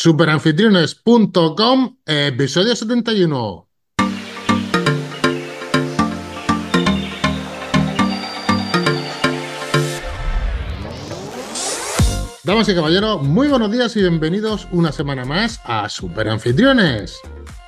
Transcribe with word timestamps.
Superanfitriones.com, 0.00 1.96
episodio 2.06 2.76
71. 2.76 3.68
Damas 12.44 12.68
y 12.68 12.74
caballeros, 12.76 13.24
muy 13.24 13.48
buenos 13.48 13.72
días 13.72 13.96
y 13.96 14.02
bienvenidos 14.02 14.68
una 14.70 14.92
semana 14.92 15.24
más 15.24 15.60
a 15.64 15.88
Superanfitriones, 15.88 17.18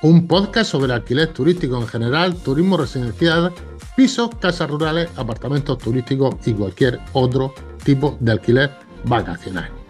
un 0.01 0.25
podcast 0.25 0.71
sobre 0.71 0.93
alquiler 0.93 1.33
turístico 1.33 1.75
en 1.81 1.87
general, 1.89 2.33
turismo 2.37 2.77
residencial, 2.77 3.51
pisos, 3.97 4.29
casas 4.39 4.69
rurales, 4.69 5.09
apartamentos 5.17 5.79
turísticos 5.79 6.35
y 6.47 6.53
cualquier 6.53 7.01
otro 7.11 7.53
tipo 7.83 8.15
de 8.21 8.31
alquiler 8.31 8.71
vacacional. 9.03 9.80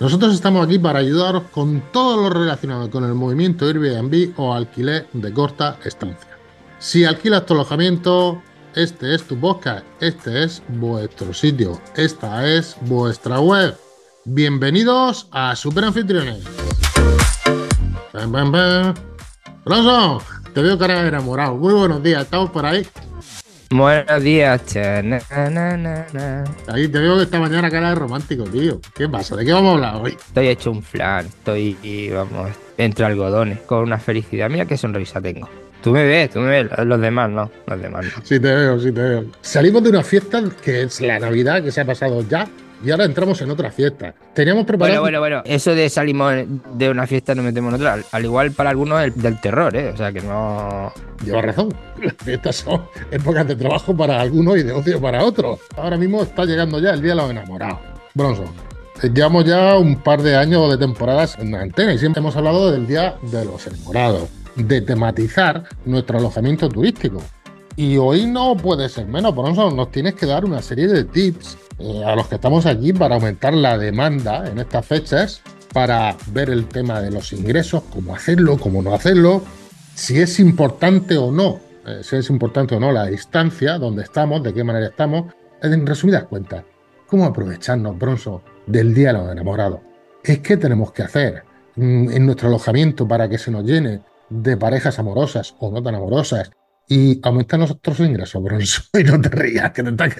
Nosotros 0.00 0.32
estamos 0.32 0.66
aquí 0.66 0.78
para 0.78 1.00
ayudaros 1.00 1.42
con 1.50 1.82
todo 1.92 2.16
lo 2.22 2.30
relacionado 2.30 2.90
con 2.90 3.04
el 3.04 3.12
movimiento 3.12 3.66
Airbnb 3.66 4.32
o 4.38 4.54
alquiler 4.54 5.06
de 5.12 5.30
corta 5.30 5.76
estancia. 5.84 6.38
Si 6.78 7.04
alquilas 7.04 7.44
tu 7.44 7.52
alojamiento, 7.52 8.42
este 8.74 9.14
es 9.14 9.24
tu 9.24 9.38
podcast, 9.38 9.84
este 10.00 10.44
es 10.44 10.62
vuestro 10.68 11.34
sitio, 11.34 11.78
esta 11.96 12.48
es 12.48 12.76
vuestra 12.80 13.40
web. 13.40 13.76
Bienvenidos 14.24 15.28
a 15.32 15.54
Super 15.54 15.84
Anfitriones. 15.84 16.44
Bam, 18.14 18.32
bam, 18.32 18.52
bam. 18.52 18.94
Bronson, 19.66 20.18
te 20.54 20.62
veo 20.62 20.78
cara 20.78 21.06
enamorado. 21.06 21.56
Muy 21.56 21.74
buenos 21.74 22.02
días, 22.02 22.22
¿estamos 22.22 22.48
por 22.48 22.64
ahí? 22.64 22.86
Buenos 23.72 24.24
días, 24.24 24.74
na, 24.74 25.20
na, 25.48 25.76
na. 26.12 26.44
Ahí 26.66 26.88
te 26.88 26.98
veo 26.98 27.16
que 27.18 27.22
esta 27.22 27.38
mañana 27.38 27.70
cara 27.70 27.90
de 27.90 27.94
romántico, 27.94 28.42
tío. 28.42 28.80
¿Qué 28.96 29.08
pasa? 29.08 29.36
¿De 29.36 29.44
qué 29.44 29.52
vamos 29.52 29.70
a 29.70 29.74
hablar 29.74 30.04
hoy? 30.04 30.10
Estoy 30.10 30.48
hecho 30.48 30.72
un 30.72 30.82
flan, 30.82 31.26
estoy, 31.26 32.10
vamos, 32.12 32.50
entre 32.76 33.04
algodones, 33.04 33.60
con 33.60 33.84
una 33.84 33.98
felicidad. 33.98 34.50
Mira 34.50 34.64
qué 34.64 34.76
sonrisa 34.76 35.20
tengo. 35.20 35.48
Tú 35.84 35.92
me 35.92 36.04
ves, 36.04 36.30
tú 36.30 36.40
me 36.40 36.64
ves, 36.64 36.68
los 36.84 37.00
demás 37.00 37.30
no, 37.30 37.48
los 37.68 37.80
demás 37.80 38.06
no. 38.06 38.10
Sí 38.24 38.40
te 38.40 38.52
veo, 38.52 38.80
sí 38.80 38.90
te 38.90 39.02
veo. 39.02 39.24
Salimos 39.40 39.84
de 39.84 39.90
una 39.90 40.02
fiesta 40.02 40.42
que 40.64 40.82
es 40.82 41.00
la 41.00 41.20
Navidad, 41.20 41.62
que 41.62 41.70
se 41.70 41.80
ha 41.80 41.84
pasado 41.84 42.24
ya, 42.28 42.48
y 42.84 42.90
ahora 42.90 43.04
entramos 43.04 43.40
en 43.42 43.50
otra 43.50 43.70
fiesta. 43.70 44.14
Teníamos 44.34 44.64
preparado... 44.64 45.00
Bueno, 45.02 45.20
bueno, 45.20 45.40
bueno, 45.42 45.54
eso 45.54 45.74
de 45.74 45.88
salimos 45.90 46.32
de 46.74 46.90
una 46.90 47.06
fiesta 47.06 47.34
nos 47.34 47.44
metemos 47.44 47.70
en 47.70 47.74
otra, 47.80 47.92
al- 47.94 48.04
al 48.10 48.24
igual 48.24 48.52
para 48.52 48.70
algunos 48.70 49.00
el- 49.02 49.14
del 49.14 49.40
terror, 49.40 49.74
¿eh? 49.76 49.90
O 49.92 49.96
sea 49.96 50.12
que 50.12 50.20
no... 50.22 50.92
Llevas 51.24 51.44
razón. 51.44 51.74
Las 52.02 52.14
fiestas 52.16 52.56
son 52.56 52.82
épocas 53.10 53.46
de 53.46 53.56
trabajo 53.56 53.94
para 53.96 54.20
algunos 54.20 54.56
y 54.56 54.62
de 54.62 54.72
ocio 54.72 55.00
para 55.00 55.22
otros. 55.24 55.60
Ahora 55.76 55.96
mismo 55.98 56.22
está 56.22 56.44
llegando 56.44 56.78
ya 56.78 56.90
el 56.90 57.02
Día 57.02 57.10
de 57.10 57.16
los 57.16 57.30
Enamorados. 57.30 57.78
Bronson. 58.14 58.46
eh, 59.02 59.10
Llevamos 59.14 59.44
ya 59.44 59.76
un 59.76 59.96
par 59.96 60.22
de 60.22 60.34
años 60.36 60.70
de 60.70 60.78
temporadas 60.78 61.38
en 61.38 61.52
la 61.52 61.60
antena 61.60 61.92
y 61.92 61.98
siempre 61.98 62.20
hemos 62.20 62.34
hablado 62.36 62.70
del 62.72 62.86
Día 62.86 63.16
de 63.30 63.44
los 63.44 63.66
Enamorados, 63.66 64.28
de 64.56 64.80
tematizar 64.80 65.64
nuestro 65.84 66.18
alojamiento 66.18 66.68
turístico. 66.68 67.22
Y 67.76 67.96
hoy 67.98 68.26
no 68.26 68.56
puede 68.56 68.88
ser 68.88 69.06
menos, 69.06 69.34
Bronson, 69.34 69.76
nos 69.76 69.90
tienes 69.90 70.14
que 70.14 70.26
dar 70.26 70.44
una 70.44 70.60
serie 70.60 70.86
de 70.88 71.04
tips 71.04 71.56
eh, 71.80 72.04
a 72.04 72.14
los 72.14 72.28
que 72.28 72.34
estamos 72.36 72.66
aquí 72.66 72.92
para 72.92 73.14
aumentar 73.14 73.54
la 73.54 73.78
demanda 73.78 74.46
en 74.46 74.58
estas 74.58 74.84
fechas, 74.86 75.42
para 75.72 76.16
ver 76.32 76.50
el 76.50 76.66
tema 76.66 77.00
de 77.00 77.10
los 77.10 77.32
ingresos, 77.32 77.82
cómo 77.92 78.14
hacerlo, 78.14 78.58
cómo 78.58 78.82
no 78.82 78.94
hacerlo, 78.94 79.42
si 79.94 80.20
es 80.20 80.40
importante 80.40 81.16
o 81.16 81.30
no, 81.30 81.60
eh, 81.86 82.00
si 82.02 82.16
es 82.16 82.28
importante 82.30 82.74
o 82.74 82.80
no 82.80 82.92
la 82.92 83.06
distancia, 83.06 83.78
donde 83.78 84.02
estamos, 84.02 84.42
de 84.42 84.52
qué 84.52 84.64
manera 84.64 84.86
estamos, 84.86 85.32
en 85.62 85.86
resumidas 85.86 86.24
cuentas, 86.24 86.64
cómo 87.06 87.24
aprovecharnos, 87.24 87.98
Bronson, 87.98 88.40
del 88.66 88.94
Día 88.94 89.12
de 89.12 89.18
los 89.18 89.32
Enamorados. 89.32 89.80
Es 90.22 90.40
que 90.40 90.56
tenemos 90.56 90.92
que 90.92 91.02
hacer 91.02 91.44
mm, 91.76 92.10
en 92.10 92.26
nuestro 92.26 92.48
alojamiento 92.48 93.06
para 93.06 93.28
que 93.28 93.38
se 93.38 93.50
nos 93.50 93.64
llene 93.64 94.00
de 94.28 94.56
parejas 94.56 94.98
amorosas 94.98 95.54
o 95.58 95.70
no 95.70 95.82
tan 95.82 95.94
amorosas 95.94 96.50
y 96.90 97.20
aumentar 97.22 97.58
nuestros 97.60 98.00
ingresos, 98.00 98.42
Bronson. 98.42 98.84
Y 99.00 99.04
no 99.04 99.20
te 99.20 99.28
rías, 99.30 99.70
que 99.70 99.82
te 99.82 99.90
estás, 99.90 100.16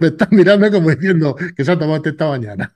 me 0.00 0.06
estás 0.06 0.30
mirando 0.30 0.70
como 0.70 0.88
diciendo 0.90 1.34
que 1.56 1.64
se 1.64 1.72
ha 1.72 1.78
tomado 1.78 2.02
esta 2.04 2.28
mañana. 2.28 2.74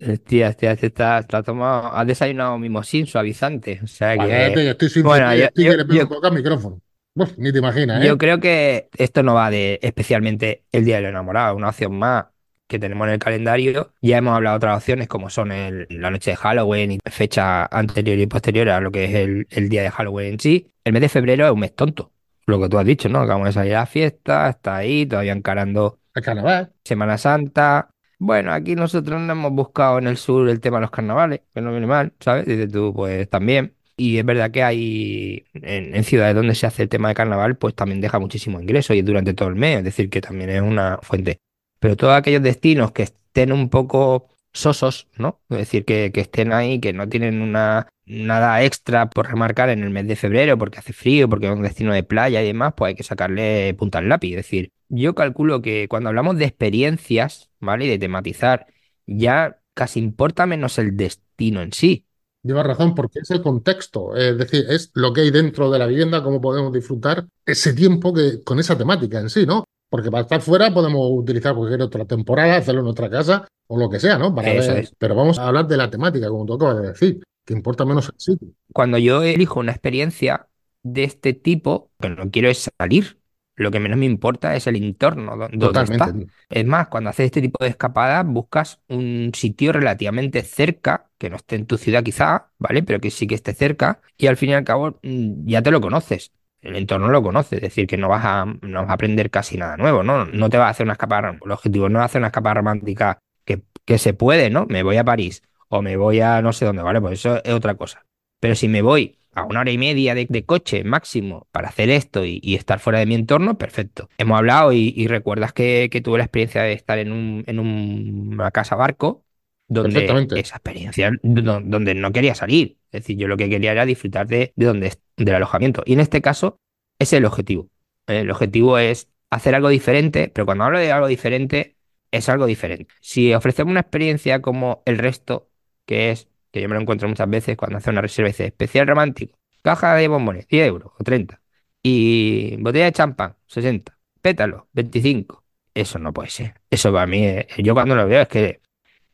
Hostia, 0.00 0.48
hostia, 0.50 0.76
te 0.76 0.86
está, 0.86 1.18
está 1.18 1.42
tomado, 1.42 1.92
has 1.94 2.06
desayunado 2.06 2.58
mimosín 2.58 3.06
suavizante, 3.06 3.80
o 3.82 3.86
sea 3.86 4.16
Cállate, 4.16 4.54
que... 4.54 4.60
que 4.62 4.70
estoy 4.70 4.88
sin 4.90 5.02
Bueno, 5.02 5.30
estoy 5.32 5.64
yo- 5.64 5.72
que 5.86 5.94
yo- 5.96 6.20
al 6.22 6.32
micrófono. 6.32 6.80
Uf, 7.14 7.36
ni 7.36 7.52
te 7.52 7.58
imaginas, 7.58 8.02
¿eh? 8.02 8.06
Yo 8.06 8.16
creo 8.16 8.40
que 8.40 8.88
esto 8.96 9.22
no 9.22 9.34
va 9.34 9.50
de 9.50 9.78
especialmente 9.82 10.64
el 10.72 10.84
Día 10.84 10.96
del 10.96 11.06
Enamorado, 11.06 11.56
una 11.56 11.68
opción 11.68 11.98
más 11.98 12.26
que 12.68 12.78
tenemos 12.78 13.06
en 13.06 13.14
el 13.14 13.18
calendario. 13.18 13.92
Ya 14.00 14.16
hemos 14.18 14.34
hablado 14.34 14.54
de 14.54 14.56
otras 14.58 14.78
opciones 14.78 15.08
como 15.08 15.28
son 15.28 15.52
el- 15.52 15.86
la 15.90 16.10
noche 16.10 16.30
de 16.30 16.36
Halloween 16.36 16.92
y 16.92 16.98
fecha 17.10 17.66
anterior 17.66 18.18
y 18.18 18.26
posterior 18.26 18.68
a 18.70 18.80
lo 18.80 18.90
que 18.90 19.04
es 19.04 19.14
el, 19.14 19.46
el 19.50 19.68
día 19.68 19.82
de 19.82 19.90
Halloween 19.90 20.34
en 20.34 20.40
sí. 20.40 20.72
El 20.84 20.92
mes 20.94 21.02
de 21.02 21.08
febrero 21.10 21.44
es 21.46 21.52
un 21.52 21.60
mes 21.60 21.74
tonto, 21.74 22.12
lo 22.46 22.60
que 22.60 22.68
tú 22.68 22.78
has 22.78 22.86
dicho, 22.86 23.08
¿no? 23.08 23.20
Acabamos 23.20 23.48
de 23.48 23.52
salir 23.52 23.74
a 23.74 23.80
la 23.80 23.86
fiesta, 23.86 24.48
está 24.48 24.76
ahí, 24.76 25.06
todavía 25.06 25.32
encarando 25.32 26.00
El 26.14 26.22
carnaval. 26.22 26.72
Semana 26.84 27.18
Santa. 27.18 27.88
Bueno, 28.18 28.52
aquí 28.52 28.76
nosotros 28.76 29.20
no 29.20 29.32
hemos 29.32 29.52
buscado 29.52 29.98
en 29.98 30.06
el 30.06 30.16
sur 30.16 30.48
el 30.48 30.60
tema 30.60 30.76
de 30.78 30.82
los 30.82 30.90
carnavales, 30.90 31.40
que 31.52 31.60
no 31.60 31.70
viene 31.70 31.86
mal, 31.86 32.12
¿sabes? 32.20 32.46
Dices 32.46 32.70
tú, 32.70 32.92
pues 32.94 33.28
también. 33.28 33.74
Y 33.96 34.18
es 34.18 34.24
verdad 34.24 34.50
que 34.50 34.62
hay 34.62 35.44
en, 35.54 35.94
en 35.94 36.04
ciudades 36.04 36.34
donde 36.34 36.54
se 36.54 36.66
hace 36.66 36.84
el 36.84 36.88
tema 36.88 37.08
de 37.08 37.14
carnaval, 37.14 37.56
pues 37.56 37.74
también 37.74 38.00
deja 38.00 38.18
muchísimo 38.18 38.60
ingreso 38.60 38.94
y 38.94 39.00
es 39.00 39.04
durante 39.04 39.34
todo 39.34 39.48
el 39.48 39.56
mes, 39.56 39.78
es 39.78 39.84
decir, 39.84 40.08
que 40.08 40.20
también 40.20 40.50
es 40.50 40.62
una 40.62 40.98
fuente. 41.02 41.40
Pero 41.78 41.96
todos 41.96 42.14
aquellos 42.14 42.42
destinos 42.42 42.92
que 42.92 43.02
estén 43.04 43.52
un 43.52 43.68
poco 43.68 44.28
sosos, 44.52 45.08
¿no? 45.16 45.40
Es 45.50 45.58
decir, 45.58 45.84
que, 45.84 46.10
que 46.12 46.20
estén 46.20 46.52
ahí, 46.52 46.80
que 46.80 46.92
no 46.92 47.08
tienen 47.08 47.40
una, 47.42 47.88
nada 48.06 48.62
extra 48.62 49.08
por 49.10 49.28
remarcar 49.28 49.68
en 49.70 49.82
el 49.82 49.90
mes 49.90 50.06
de 50.06 50.16
febrero, 50.16 50.58
porque 50.58 50.78
hace 50.78 50.92
frío, 50.92 51.28
porque 51.28 51.46
es 51.46 51.52
un 51.52 51.62
destino 51.62 51.92
de 51.92 52.02
playa 52.02 52.42
y 52.42 52.46
demás, 52.46 52.74
pues 52.76 52.90
hay 52.90 52.94
que 52.94 53.02
sacarle 53.02 53.74
punta 53.74 53.98
al 53.98 54.08
lápiz. 54.08 54.30
Es 54.30 54.36
decir, 54.36 54.70
yo 54.88 55.14
calculo 55.14 55.62
que 55.62 55.88
cuando 55.88 56.08
hablamos 56.08 56.36
de 56.36 56.44
experiencias, 56.44 57.50
¿vale? 57.60 57.86
Y 57.86 57.88
de 57.88 57.98
tematizar, 57.98 58.66
ya 59.06 59.58
casi 59.74 60.00
importa 60.00 60.46
menos 60.46 60.78
el 60.78 60.96
destino 60.96 61.62
en 61.62 61.72
sí. 61.72 62.06
Llevas 62.42 62.66
razón, 62.66 62.94
porque 62.94 63.20
es 63.20 63.30
el 63.30 63.40
contexto, 63.40 64.16
es 64.16 64.36
decir, 64.36 64.66
es 64.68 64.90
lo 64.94 65.12
que 65.12 65.20
hay 65.20 65.30
dentro 65.30 65.70
de 65.70 65.78
la 65.78 65.86
vivienda, 65.86 66.24
cómo 66.24 66.40
podemos 66.40 66.72
disfrutar 66.72 67.28
ese 67.46 67.72
tiempo 67.72 68.12
que, 68.12 68.42
con 68.42 68.58
esa 68.58 68.76
temática 68.76 69.20
en 69.20 69.30
sí, 69.30 69.46
¿no? 69.46 69.64
Porque 69.92 70.10
para 70.10 70.22
estar 70.22 70.40
fuera 70.40 70.72
podemos 70.72 71.02
utilizar 71.12 71.54
cualquier 71.54 71.82
otra 71.82 72.06
temporada, 72.06 72.56
hacerlo 72.56 72.80
en 72.80 72.84
nuestra 72.86 73.10
casa 73.10 73.46
o 73.68 73.78
lo 73.78 73.90
que 73.90 74.00
sea, 74.00 74.18
¿no? 74.18 74.34
Para 74.34 74.48
Eso 74.54 74.72
ver- 74.72 74.80
es. 74.84 74.94
Pero 74.98 75.14
vamos 75.14 75.38
a 75.38 75.46
hablar 75.48 75.66
de 75.66 75.76
la 75.76 75.90
temática, 75.90 76.28
como 76.30 76.46
tú 76.46 76.54
acabas 76.54 76.80
de 76.80 76.88
decir, 76.88 77.22
que 77.44 77.52
importa 77.52 77.84
menos 77.84 78.08
el 78.08 78.14
sitio. 78.18 78.48
Cuando 78.72 78.96
yo 78.98 79.22
elijo 79.22 79.60
una 79.60 79.72
experiencia 79.72 80.48
de 80.82 81.04
este 81.04 81.34
tipo, 81.34 81.90
que 82.00 82.08
no 82.08 82.30
quiero 82.30 82.48
es 82.48 82.70
salir. 82.78 83.18
Lo 83.54 83.70
que 83.70 83.80
menos 83.80 83.98
me 83.98 84.06
importa 84.06 84.56
es 84.56 84.66
el 84.66 84.76
entorno 84.76 85.36
do- 85.36 85.48
donde 85.52 85.58
Totalmente. 85.58 86.26
está. 86.26 86.34
Es 86.48 86.64
más, 86.66 86.88
cuando 86.88 87.10
haces 87.10 87.26
este 87.26 87.42
tipo 87.42 87.62
de 87.62 87.68
escapadas, 87.70 88.26
buscas 88.26 88.80
un 88.88 89.30
sitio 89.34 89.72
relativamente 89.72 90.42
cerca, 90.42 91.10
que 91.18 91.28
no 91.28 91.36
esté 91.36 91.56
en 91.56 91.66
tu 91.66 91.76
ciudad 91.76 92.02
quizá, 92.02 92.50
¿vale? 92.58 92.82
Pero 92.82 92.98
que 92.98 93.10
sí 93.10 93.26
que 93.26 93.34
esté 93.34 93.52
cerca, 93.52 94.00
y 94.16 94.26
al 94.26 94.38
fin 94.38 94.50
y 94.50 94.54
al 94.54 94.64
cabo 94.64 94.98
mm, 95.02 95.46
ya 95.46 95.60
te 95.62 95.70
lo 95.70 95.82
conoces. 95.82 96.32
El 96.62 96.76
entorno 96.76 97.08
lo 97.08 97.22
conoces, 97.22 97.54
es 97.58 97.62
decir, 97.62 97.86
que 97.86 97.96
no 97.96 98.08
vas 98.08 98.24
a, 98.24 98.44
no 98.44 98.82
vas 98.82 98.90
a 98.90 98.92
aprender 98.94 99.30
casi 99.30 99.56
nada 99.56 99.76
nuevo, 99.76 100.02
¿no? 100.02 100.24
No 100.26 100.48
te 100.48 100.58
vas 100.58 100.68
a 100.68 100.70
hacer 100.70 100.84
una 100.86 100.92
escapada, 100.94 101.36
el 101.44 101.50
objetivo 101.50 101.88
no 101.88 101.98
es 101.98 102.04
hacer 102.04 102.20
una 102.20 102.28
escapada 102.28 102.54
romántica 102.54 103.18
que, 103.44 103.62
que 103.84 103.98
se 103.98 104.14
puede, 104.14 104.48
¿no? 104.50 104.66
Me 104.68 104.82
voy 104.82 104.96
a 104.96 105.04
París 105.04 105.42
o 105.68 105.82
me 105.82 105.96
voy 105.96 106.20
a 106.20 106.40
no 106.42 106.52
sé 106.52 106.64
dónde, 106.64 106.82
¿vale? 106.82 107.00
Pues 107.00 107.18
eso 107.18 107.42
es 107.42 107.52
otra 107.52 107.74
cosa. 107.74 108.04
Pero 108.40 108.54
si 108.54 108.68
me 108.68 108.82
voy 108.82 109.18
a 109.34 109.44
una 109.44 109.60
hora 109.60 109.70
y 109.70 109.78
media 109.78 110.14
de, 110.14 110.26
de 110.28 110.44
coche 110.44 110.84
máximo 110.84 111.48
para 111.52 111.68
hacer 111.68 111.90
esto 111.90 112.24
y, 112.24 112.40
estar 112.54 112.78
fuera 112.78 112.98
de 112.98 113.06
mi 113.06 113.14
entorno, 113.14 113.56
perfecto. 113.56 114.08
Hemos 114.18 114.38
hablado 114.38 114.72
y, 114.72 115.06
recuerdas 115.08 115.52
que, 115.52 115.88
tuve 116.04 116.18
la 116.18 116.24
experiencia 116.24 116.62
de 116.62 116.72
estar 116.74 116.98
en, 116.98 117.12
un, 117.12 117.44
en 117.46 117.58
un- 117.58 118.28
una 118.34 118.50
casa 118.50 118.76
barco 118.76 119.24
donde 119.68 120.26
esa 120.34 120.56
experiencia 120.56 121.10
do- 121.22 121.60
donde 121.62 121.94
no 121.94 122.12
quería 122.12 122.34
salir. 122.34 122.78
Es 122.90 123.02
decir, 123.02 123.16
yo 123.18 123.28
lo 123.28 123.36
que 123.36 123.48
quería 123.48 123.72
era 123.72 123.86
disfrutar 123.86 124.26
de, 124.26 124.52
de 124.56 124.66
donde, 124.66 124.92
del 125.16 125.34
alojamiento. 125.34 125.82
Y 125.86 125.94
en 125.94 126.00
este 126.00 126.20
caso, 126.22 126.60
ese 126.98 127.16
es 127.16 127.18
el 127.20 127.24
objetivo. 127.26 127.68
El 128.06 128.30
objetivo 128.30 128.78
es 128.78 129.08
hacer 129.30 129.54
algo 129.54 129.68
diferente, 129.68 130.28
pero 130.34 130.44
cuando 130.46 130.64
hablo 130.64 130.78
de 130.78 130.92
algo 130.92 131.06
diferente, 131.06 131.76
es 132.10 132.28
algo 132.28 132.46
diferente. 132.46 132.88
Si 133.00 133.32
ofrecemos 133.34 133.70
una 133.70 133.80
experiencia 133.80 134.42
como 134.42 134.82
el 134.86 134.98
resto, 134.98 135.50
que 135.86 136.10
es, 136.10 136.28
que 136.50 136.60
yo 136.60 136.68
me 136.68 136.74
lo 136.74 136.80
encuentro 136.82 137.08
muchas 137.08 137.28
veces 137.30 137.56
cuando 137.56 137.78
hace 137.78 137.90
una 137.90 138.02
reserva 138.02 138.28
y 138.28 138.32
dice 138.32 138.46
especial 138.46 138.86
romántico, 138.86 139.38
caja 139.62 139.94
de 139.94 140.08
bombones, 140.08 140.46
10 140.48 140.66
euros 140.68 140.92
o 140.98 141.04
30, 141.04 141.40
y 141.82 142.56
botella 142.58 142.86
de 142.86 142.92
champán, 142.92 143.36
60, 143.46 143.98
pétalo, 144.20 144.68
25. 144.72 145.44
Eso 145.74 145.98
no 145.98 146.12
puede 146.12 146.28
ser. 146.30 146.60
Eso 146.70 146.92
para 146.92 147.06
mí, 147.06 147.24
es- 147.26 147.46
yo 147.58 147.74
cuando 147.74 147.94
lo 147.96 148.06
veo 148.06 148.22
es 148.22 148.28
que, 148.28 148.60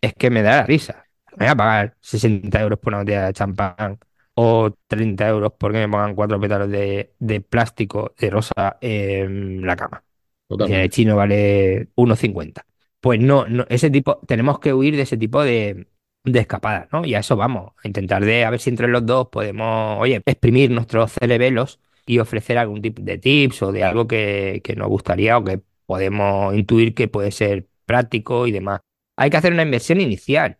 es 0.00 0.15
que 0.15 0.31
me 0.31 0.43
da 0.43 0.56
la 0.59 0.67
risa. 0.67 1.05
Me 1.37 1.47
voy 1.47 1.49
a 1.49 1.56
pagar 1.56 1.97
60 2.00 2.61
euros 2.61 2.79
por 2.79 2.93
una 2.93 3.03
botella 3.03 3.27
de 3.27 3.33
champán 3.33 3.99
o 4.35 4.71
30 4.87 5.29
euros 5.29 5.53
porque 5.59 5.79
me 5.79 5.89
pongan 5.89 6.15
cuatro 6.15 6.41
pétalos 6.41 6.71
de, 6.71 7.12
de 7.19 7.41
plástico 7.41 8.15
de 8.19 8.31
rosa 8.31 8.79
en 8.81 9.67
la 9.67 9.77
cama. 9.77 10.05
Y 10.49 10.73
en 10.73 10.81
el 10.81 10.91
chino 10.91 11.17
vale 11.17 11.89
1,50. 11.97 12.65
Pues 13.00 13.21
no, 13.21 13.47
no, 13.47 13.67
ese 13.69 13.91
tipo, 13.91 14.21
tenemos 14.27 14.59
que 14.61 14.73
huir 14.73 14.97
de 14.97 15.03
ese 15.03 15.17
tipo 15.17 15.43
de, 15.43 15.89
de 16.25 16.41
escapadas, 16.41 16.89
¿no? 16.93 17.05
Y 17.05 17.15
a 17.15 17.21
eso 17.21 17.37
vamos, 17.37 17.73
a 17.83 17.87
intentar 17.87 18.25
de 18.25 18.45
a 18.45 18.50
ver 18.50 18.61
si 18.61 18.71
entre 18.71 18.89
los 18.89 19.05
dos 19.06 19.29
podemos, 19.29 19.99
oye, 20.00 20.23
exprimir 20.25 20.71
nuestros 20.71 21.12
cerebelos 21.12 21.81
y 22.06 22.19
ofrecer 22.19 22.59
algún 22.59 22.83
tipo 22.83 23.03
de 23.03 23.19
tips 23.19 23.62
o 23.62 23.73
de 23.73 23.85
algo 23.85 24.06
que, 24.06 24.61
que 24.65 24.75
nos 24.75 24.89
gustaría 24.89 25.37
o 25.39 25.45
que 25.45 25.61
podemos 25.87 26.55
intuir 26.55 26.95
que 26.95 27.09
puede 27.09 27.31
ser 27.31 27.69
práctico 27.87 28.47
y 28.47 28.53
demás. 28.53 28.81
Hay 29.19 29.31
que 29.31 29.38
hacer 29.38 29.53
una 29.55 29.62
inversión 29.65 30.00
inicial, 30.00 30.59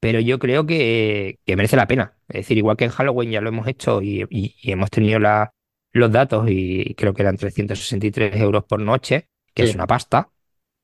pero 0.00 0.20
yo 0.20 0.38
creo 0.38 0.66
que, 0.66 1.40
que 1.46 1.56
merece 1.56 1.76
la 1.76 1.86
pena. 1.88 2.16
Es 2.28 2.36
decir, 2.42 2.58
igual 2.58 2.76
que 2.76 2.84
en 2.86 2.90
Halloween 2.92 3.30
ya 3.32 3.40
lo 3.42 3.48
hemos 3.50 3.66
hecho 3.68 4.02
y, 4.02 4.22
y- 4.30 4.56
y 4.62 4.72
hemos 4.72 4.90
tenido 4.90 5.18
la, 5.20 5.54
los 5.92 6.12
datos 6.12 6.46
y 6.50 6.94
creo 6.96 7.14
que 7.14 7.22
eran 7.22 7.36
363 7.38 8.36
euros 8.40 8.64
por 8.64 8.80
noche, 8.80 9.28
que 9.54 9.64
es 9.64 9.74
una 9.74 9.86
pasta. 9.86 10.30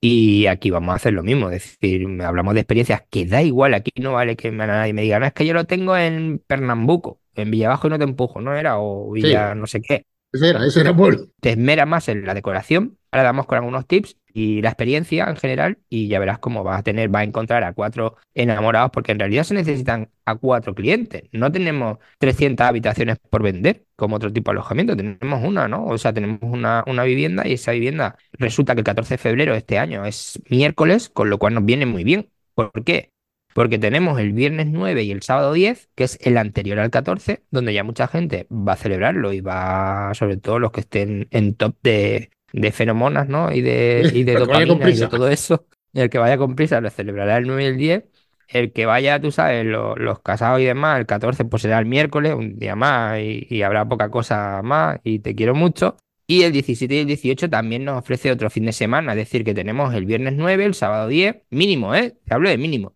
Y 0.01 0.47
aquí 0.47 0.71
vamos 0.71 0.93
a 0.93 0.97
hacer 0.97 1.13
lo 1.15 1.23
mismo, 1.25 1.51
es 1.51 1.79
decir, 1.81 2.07
hablamos 2.23 2.55
de 2.55 2.61
experiencias 2.61 3.03
que 3.11 3.27
da 3.27 3.43
igual, 3.43 3.75
aquí 3.75 3.93
no 4.01 4.13
vale 4.15 4.37
que 4.37 4.51
nadie 4.53 4.93
me 4.93 5.03
diga, 5.03 5.19
no, 5.21 5.27
es 5.27 5.33
que 5.33 5.47
yo 5.47 5.55
lo 5.55 5.65
tengo 5.67 5.97
en 5.97 6.39
Pernambuco, 6.47 7.21
en 7.35 7.51
Villabajo 7.51 7.89
y 7.89 7.91
no 7.91 7.99
te 7.99 8.05
empujo, 8.05 8.41
¿no 8.41 8.55
era? 8.57 8.79
O 8.79 9.11
Sí, 9.21 9.29
Villa 9.29 9.55
no 9.57 9.67
sé 9.67 9.81
qué. 9.83 10.07
Ese 10.33 10.51
era, 10.51 10.65
ese 10.67 10.81
era 10.81 10.93
bueno. 10.93 11.19
Te 11.41 11.51
esmeras 11.51 11.87
más 11.87 12.09
en 12.09 12.25
la 12.27 12.35
decoración, 12.35 12.99
ahora 13.11 13.25
damos 13.25 13.47
con 13.47 13.59
algunos 13.59 13.87
tips 13.87 14.17
y 14.33 14.61
la 14.61 14.69
experiencia 14.71 15.25
en 15.29 15.37
general 15.37 15.79
y 15.89 16.09
ya 16.09 16.19
verás 16.19 16.39
cómo 16.39 16.65
vas 16.65 16.81
a 16.81 16.83
tener, 16.83 17.09
vas 17.09 17.21
a 17.21 17.25
encontrar 17.25 17.65
a 17.65 17.73
cuatro 17.73 18.17
enamorados 18.35 18.91
porque 18.93 19.13
en 19.13 19.19
realidad 19.21 19.45
se 19.45 19.55
necesitan 19.55 20.11
a 20.25 20.35
cuatro 20.37 20.75
clientes, 20.75 21.23
no 21.33 21.51
tenemos 21.51 21.99
300 22.19 22.67
habitaciones 22.67 23.19
por 23.31 23.43
vender 23.43 23.87
como 23.97 24.17
otro 24.17 24.33
tipo 24.33 24.51
de 24.51 24.57
alojamiento, 24.57 24.97
tenemos 24.97 25.43
una, 25.45 25.69
¿no? 25.69 25.87
O 25.87 25.97
sea, 25.99 26.13
tenemos 26.13 26.41
una, 26.43 26.85
una 26.87 27.05
vivienda 27.05 27.47
y 27.47 27.55
esa 27.55 27.73
vivienda 27.73 28.17
resulta 28.33 28.75
que 28.75 28.81
el 28.81 28.85
14 28.85 29.15
de 29.15 29.19
febrero 29.19 29.53
de 29.53 29.59
este 29.59 29.79
año 29.79 30.05
es 30.05 30.41
miércoles, 30.51 31.09
con 31.09 31.31
lo 31.31 31.39
cual 31.39 31.55
nos 31.55 31.65
viene 31.65 31.87
muy 31.87 32.05
bien. 32.05 32.31
¿Por 32.55 32.73
qué? 32.85 33.13
Porque 33.59 33.79
tenemos 33.79 34.21
el 34.21 34.33
viernes 34.33 34.69
9 34.71 35.03
y 35.03 35.11
el 35.11 35.23
sábado 35.23 35.53
10, 35.53 35.89
que 35.97 36.05
es 36.05 36.19
el 36.23 36.37
anterior 36.39 36.79
al 36.79 36.91
14, 36.91 37.43
donde 37.51 37.75
ya 37.75 37.83
mucha 37.83 38.07
gente 38.07 38.47
va 38.53 38.75
a 38.75 38.77
celebrarlo 38.77 39.33
y 39.33 39.41
va, 39.41 40.13
sobre 40.15 40.37
todo 40.37 40.59
los 40.61 40.71
que 40.71 40.81
estén 40.81 41.27
en 41.33 41.55
top 41.55 41.75
de, 41.83 42.31
de 42.53 42.73
feromonas, 42.73 43.29
¿no? 43.29 43.51
Y 43.53 43.61
de, 43.61 44.09
y 44.15 44.23
de 44.25 44.37
dopamina 44.37 44.91
y 44.91 44.97
de 44.97 45.09
todo 45.09 45.29
eso. 45.29 45.67
El 45.93 46.09
que 46.11 46.19
vaya 46.19 46.39
con 46.39 46.55
prisa 46.55 46.81
lo 46.81 46.89
celebrará 46.91 47.37
el 47.39 47.47
9 47.49 47.65
y 47.65 47.67
el 47.67 47.77
10. 47.77 48.05
El 48.47 48.73
que 48.73 48.87
vaya, 48.87 49.21
tú 49.21 49.31
sabes, 49.33 49.67
lo- 49.67 49.97
los 49.97 50.21
casados 50.21 50.61
y 50.61 50.65
demás, 50.65 50.99
el 51.01 51.07
14 51.07 51.45
pues 51.45 51.63
será 51.63 51.79
el 51.81 51.87
miércoles, 51.87 52.35
un 52.35 52.59
día 52.59 52.77
más, 52.77 53.19
y, 53.21 53.47
y 53.51 53.63
habrá 53.63 53.87
poca 53.89 54.09
cosa 54.11 54.63
más, 54.63 55.01
y 55.05 55.19
te 55.19 55.35
quiero 55.35 55.55
mucho. 55.55 55.97
Y 56.27 56.43
el 56.43 56.53
17 56.53 56.95
y 56.95 56.99
el 57.01 57.07
18 57.07 57.51
también 57.51 57.85
nos 57.85 57.99
ofrece 57.99 58.31
otro 58.31 58.51
fin 58.51 58.67
de 58.67 58.73
semana, 58.73 59.13
es 59.13 59.17
decir, 59.19 59.45
que 59.45 59.55
tenemos 59.55 59.95
el 59.95 60.07
viernes 60.07 60.35
9, 60.37 60.65
el 60.65 60.75
sábado 60.75 61.09
10, 61.09 61.37
mínimo, 61.51 61.95
¿eh? 61.95 62.17
Te 62.25 62.35
hablo 62.35 62.49
de 62.51 62.59
mínimo. 62.59 62.95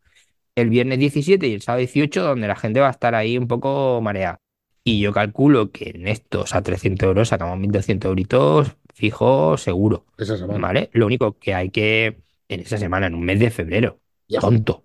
El 0.54 0.68
viernes 0.68 0.98
17 0.98 1.46
y 1.48 1.54
el 1.54 1.62
sábado 1.62 1.78
18, 1.80 2.22
donde 2.22 2.48
la 2.48 2.56
gente 2.56 2.80
va 2.80 2.88
a 2.88 2.92
estar 2.92 3.14
ahí 3.14 3.38
un 3.38 3.48
poco 3.48 4.00
mareada. 4.02 4.38
Y 4.84 5.00
yo 5.00 5.12
calculo 5.12 5.70
que 5.70 5.90
en 5.94 6.08
estos 6.08 6.54
a 6.54 6.62
300 6.62 7.06
euros 7.06 7.28
sacamos 7.28 7.58
1.200 7.58 8.04
euritos 8.08 8.76
fijo, 8.94 9.56
seguro, 9.56 10.04
Esa 10.18 10.36
semana. 10.36 10.58
¿vale? 10.60 10.90
Lo 10.92 11.06
único 11.06 11.38
que 11.38 11.54
hay 11.54 11.70
que, 11.70 12.18
en 12.48 12.60
esa 12.60 12.76
semana, 12.78 13.06
en 13.06 13.14
un 13.14 13.24
mes 13.24 13.40
de 13.40 13.50
febrero, 13.50 14.00
Ya. 14.28 14.40
tonto, 14.40 14.84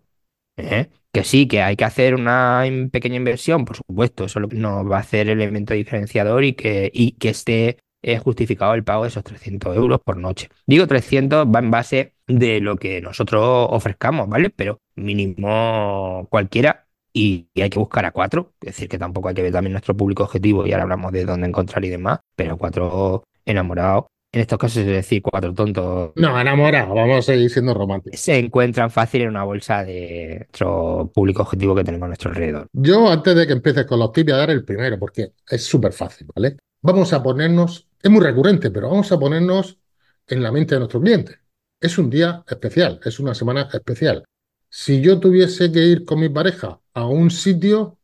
¿eh? 0.58 0.88
Que 1.12 1.24
sí, 1.24 1.48
que 1.48 1.62
hay 1.62 1.76
que 1.76 1.86
hacer 1.86 2.16
una 2.16 2.64
pequeña 2.92 3.16
inversión, 3.16 3.66
por 3.66 3.78
supuesto, 3.78 4.26
eso 4.26 4.40
nos 4.40 4.90
va 4.90 4.98
a 4.98 5.02
hacer 5.02 5.30
elemento 5.30 5.74
diferenciador 5.74 6.44
y 6.44 6.54
que, 6.54 6.92
y 6.94 7.14
que 7.14 7.30
esté 7.30 7.78
eh, 8.08 8.20
justificado 8.20 8.74
el 8.74 8.86
pago 8.86 9.04
de 9.04 9.10
esos 9.10 9.24
300 9.24 9.76
euros 9.76 10.00
por 10.00 10.16
noche. 10.18 10.50
Digo 10.66 10.88
300 10.88 11.46
va 11.46 11.60
en 11.60 11.72
base 11.72 12.14
de 12.26 12.62
lo 12.62 12.78
que 12.78 13.02
nosotros 13.02 13.68
ofrezcamos, 13.70 14.30
¿vale? 14.30 14.50
Pero 14.50 14.80
mínimo 14.96 16.26
cualquiera 16.30 16.88
y, 17.12 17.48
y 17.54 17.62
hay 17.62 17.70
que 17.70 17.80
buscar 17.80 18.06
a 18.06 18.12
cuatro, 18.12 18.54
es 18.62 18.68
decir, 18.68 18.88
que 18.88 18.98
tampoco 18.98 19.28
hay 19.28 19.36
que 19.36 19.44
ver 19.44 19.52
también 19.52 19.74
nuestro 19.74 19.96
público 19.98 20.24
objetivo 20.24 20.66
y 20.66 20.72
ahora 20.72 20.84
hablamos 20.84 21.12
de 21.12 21.26
dónde 21.26 21.48
encontrar 21.48 21.84
y 21.84 21.90
demás, 21.90 22.20
pero 22.36 22.58
cuatro 22.58 23.24
enamorados, 23.46 24.06
en 24.32 24.42
estos 24.42 24.58
casos 24.60 24.78
es 24.78 24.86
decir, 24.88 25.22
cuatro 25.22 25.54
tontos 25.54 26.12
No, 26.16 26.40
enamorado, 26.40 26.94
vamos 26.94 27.20
a 27.20 27.22
seguir 27.22 27.50
siendo 27.50 27.74
románticos. 27.74 28.20
se 28.20 28.38
encuentran 28.38 28.92
fácil 28.92 29.24
en 29.24 29.30
una 29.30 29.44
bolsa 29.44 29.84
de 29.84 30.46
nuestro 30.50 31.12
público 31.14 31.42
objetivo 31.42 31.76
que 31.76 31.84
tenemos 31.84 32.06
a 32.06 32.08
nuestro 32.08 32.30
alrededor. 32.30 32.68
Yo, 32.74 33.10
antes 33.10 33.36
de 33.36 33.48
que 33.48 33.54
empieces 33.54 33.86
con 33.86 34.00
los 34.00 34.12
tips, 34.12 34.26
voy 34.26 34.34
a 34.34 34.38
dar 34.38 34.50
el 34.52 34.64
primero, 34.64 35.00
porque 35.00 35.32
es 35.50 35.64
súper 35.64 35.94
fácil, 35.94 36.28
¿vale? 36.36 36.58
Vamos 36.82 37.12
a 37.14 37.24
ponernos, 37.24 37.87
es 38.02 38.12
muy 38.12 38.22
recurrente, 38.22 38.72
pero 38.72 38.90
vamos 38.90 39.12
a 39.12 39.20
ponernos 39.20 39.80
en 40.28 40.44
la 40.44 40.52
mente 40.52 40.76
de 40.76 40.80
nuestro 40.80 41.02
cliente. 41.02 41.40
Es 41.80 41.98
un 41.98 42.10
día 42.10 42.44
especial, 42.48 43.00
es 43.04 43.20
una 43.20 43.34
semana 43.36 43.70
especial. 43.72 44.24
Si 44.70 45.02
yo 45.02 45.20
tuviese 45.20 45.72
que 45.72 45.80
ir 45.80 46.06
con 46.06 46.20
mi 46.20 46.30
pareja 46.30 46.80
a 46.94 47.06
un 47.08 47.32
sitio, 47.32 48.00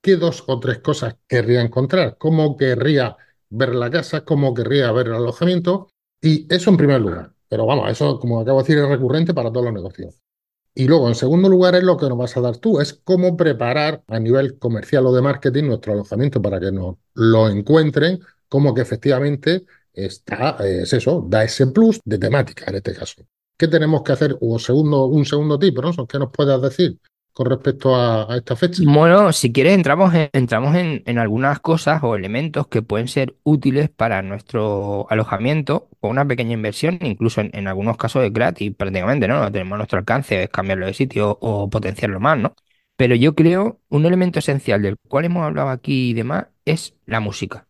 ¿qué 0.00 0.16
dos 0.16 0.44
o 0.46 0.60
tres 0.60 0.78
cosas 0.78 1.16
querría 1.26 1.60
encontrar? 1.62 2.16
¿Cómo 2.18 2.56
querría 2.56 3.16
ver 3.50 3.74
la 3.74 3.90
casa? 3.90 4.24
¿Cómo 4.24 4.54
querría 4.54 4.92
ver 4.92 5.08
el 5.08 5.14
alojamiento? 5.14 5.88
Y 6.20 6.52
eso 6.52 6.70
en 6.70 6.76
primer 6.76 7.00
lugar. 7.00 7.34
Pero 7.48 7.66
vamos, 7.66 7.90
eso, 7.90 8.18
como 8.18 8.40
acabo 8.40 8.58
de 8.58 8.64
decir, 8.64 8.78
es 8.82 8.88
recurrente 8.88 9.34
para 9.34 9.52
todos 9.52 9.66
los 9.66 9.74
negocios. 9.74 10.22
Y 10.74 10.86
luego, 10.86 11.08
en 11.08 11.14
segundo 11.14 11.48
lugar, 11.48 11.74
es 11.74 11.84
lo 11.84 11.96
que 11.96 12.06
nos 12.08 12.18
vas 12.18 12.36
a 12.36 12.40
dar 12.42 12.58
tú, 12.58 12.80
es 12.80 12.92
cómo 12.92 13.36
preparar 13.36 14.04
a 14.08 14.18
nivel 14.20 14.58
comercial 14.58 15.06
o 15.06 15.14
de 15.14 15.22
marketing 15.22 15.64
nuestro 15.64 15.94
alojamiento 15.94 16.42
para 16.42 16.60
que 16.60 16.70
nos 16.70 16.96
lo 17.14 17.48
encuentren, 17.48 18.20
como 18.48 18.74
que 18.74 18.82
efectivamente 18.82 19.64
está, 19.92 20.56
eh, 20.60 20.82
es 20.82 20.92
eso, 20.92 21.24
da 21.26 21.44
ese 21.44 21.66
plus 21.68 22.00
de 22.04 22.18
temática 22.18 22.66
en 22.68 22.76
este 22.76 22.94
caso. 22.94 23.26
¿Qué 23.56 23.68
tenemos 23.68 24.02
que 24.02 24.12
hacer? 24.12 24.36
O 24.40 24.58
segundo, 24.58 25.06
un 25.06 25.24
segundo 25.24 25.58
tip, 25.58 25.78
¿no? 25.78 26.06
¿Qué 26.06 26.18
nos 26.18 26.30
puedas 26.30 26.60
decir 26.60 26.98
con 27.32 27.46
respecto 27.46 27.96
a, 27.96 28.36
esta 28.36 28.54
fecha? 28.54 28.82
Bueno, 28.86 29.32
si 29.32 29.52
quieres 29.52 29.74
entramos 29.74 30.14
en, 30.14 30.28
entramos 30.32 30.74
en, 30.74 31.18
algunas 31.18 31.60
cosas 31.60 32.02
o 32.02 32.16
elementos 32.16 32.66
que 32.66 32.82
pueden 32.82 33.08
ser 33.08 33.34
útiles 33.44 33.88
para 33.88 34.22
nuestro 34.22 35.06
alojamiento 35.10 35.88
con 36.00 36.10
una 36.10 36.26
pequeña 36.26 36.52
inversión, 36.52 36.98
incluso 37.02 37.40
en, 37.40 37.68
algunos 37.68 37.96
casos 37.96 38.24
es 38.24 38.32
gratis 38.32 38.74
prácticamente, 38.74 39.26
¿no? 39.26 39.40
Lo 39.42 39.50
tenemos 39.52 39.78
nuestro 39.78 39.98
alcance, 39.98 40.44
es 40.44 40.50
cambiarlo 40.50 40.86
de 40.86 40.94
sitio 40.94 41.38
o 41.40 41.70
potenciarlo 41.70 42.20
más, 42.20 42.38
¿no? 42.38 42.54
Pero 42.96 43.14
yo 43.14 43.34
creo 43.34 43.80
un 43.88 44.06
elemento 44.06 44.38
esencial 44.38 44.82
del 44.82 44.96
cual 44.96 45.26
hemos 45.26 45.44
hablado 45.44 45.68
aquí 45.70 46.10
y 46.10 46.14
demás 46.14 46.46
es 46.64 46.94
la 47.06 47.20
música. 47.20 47.65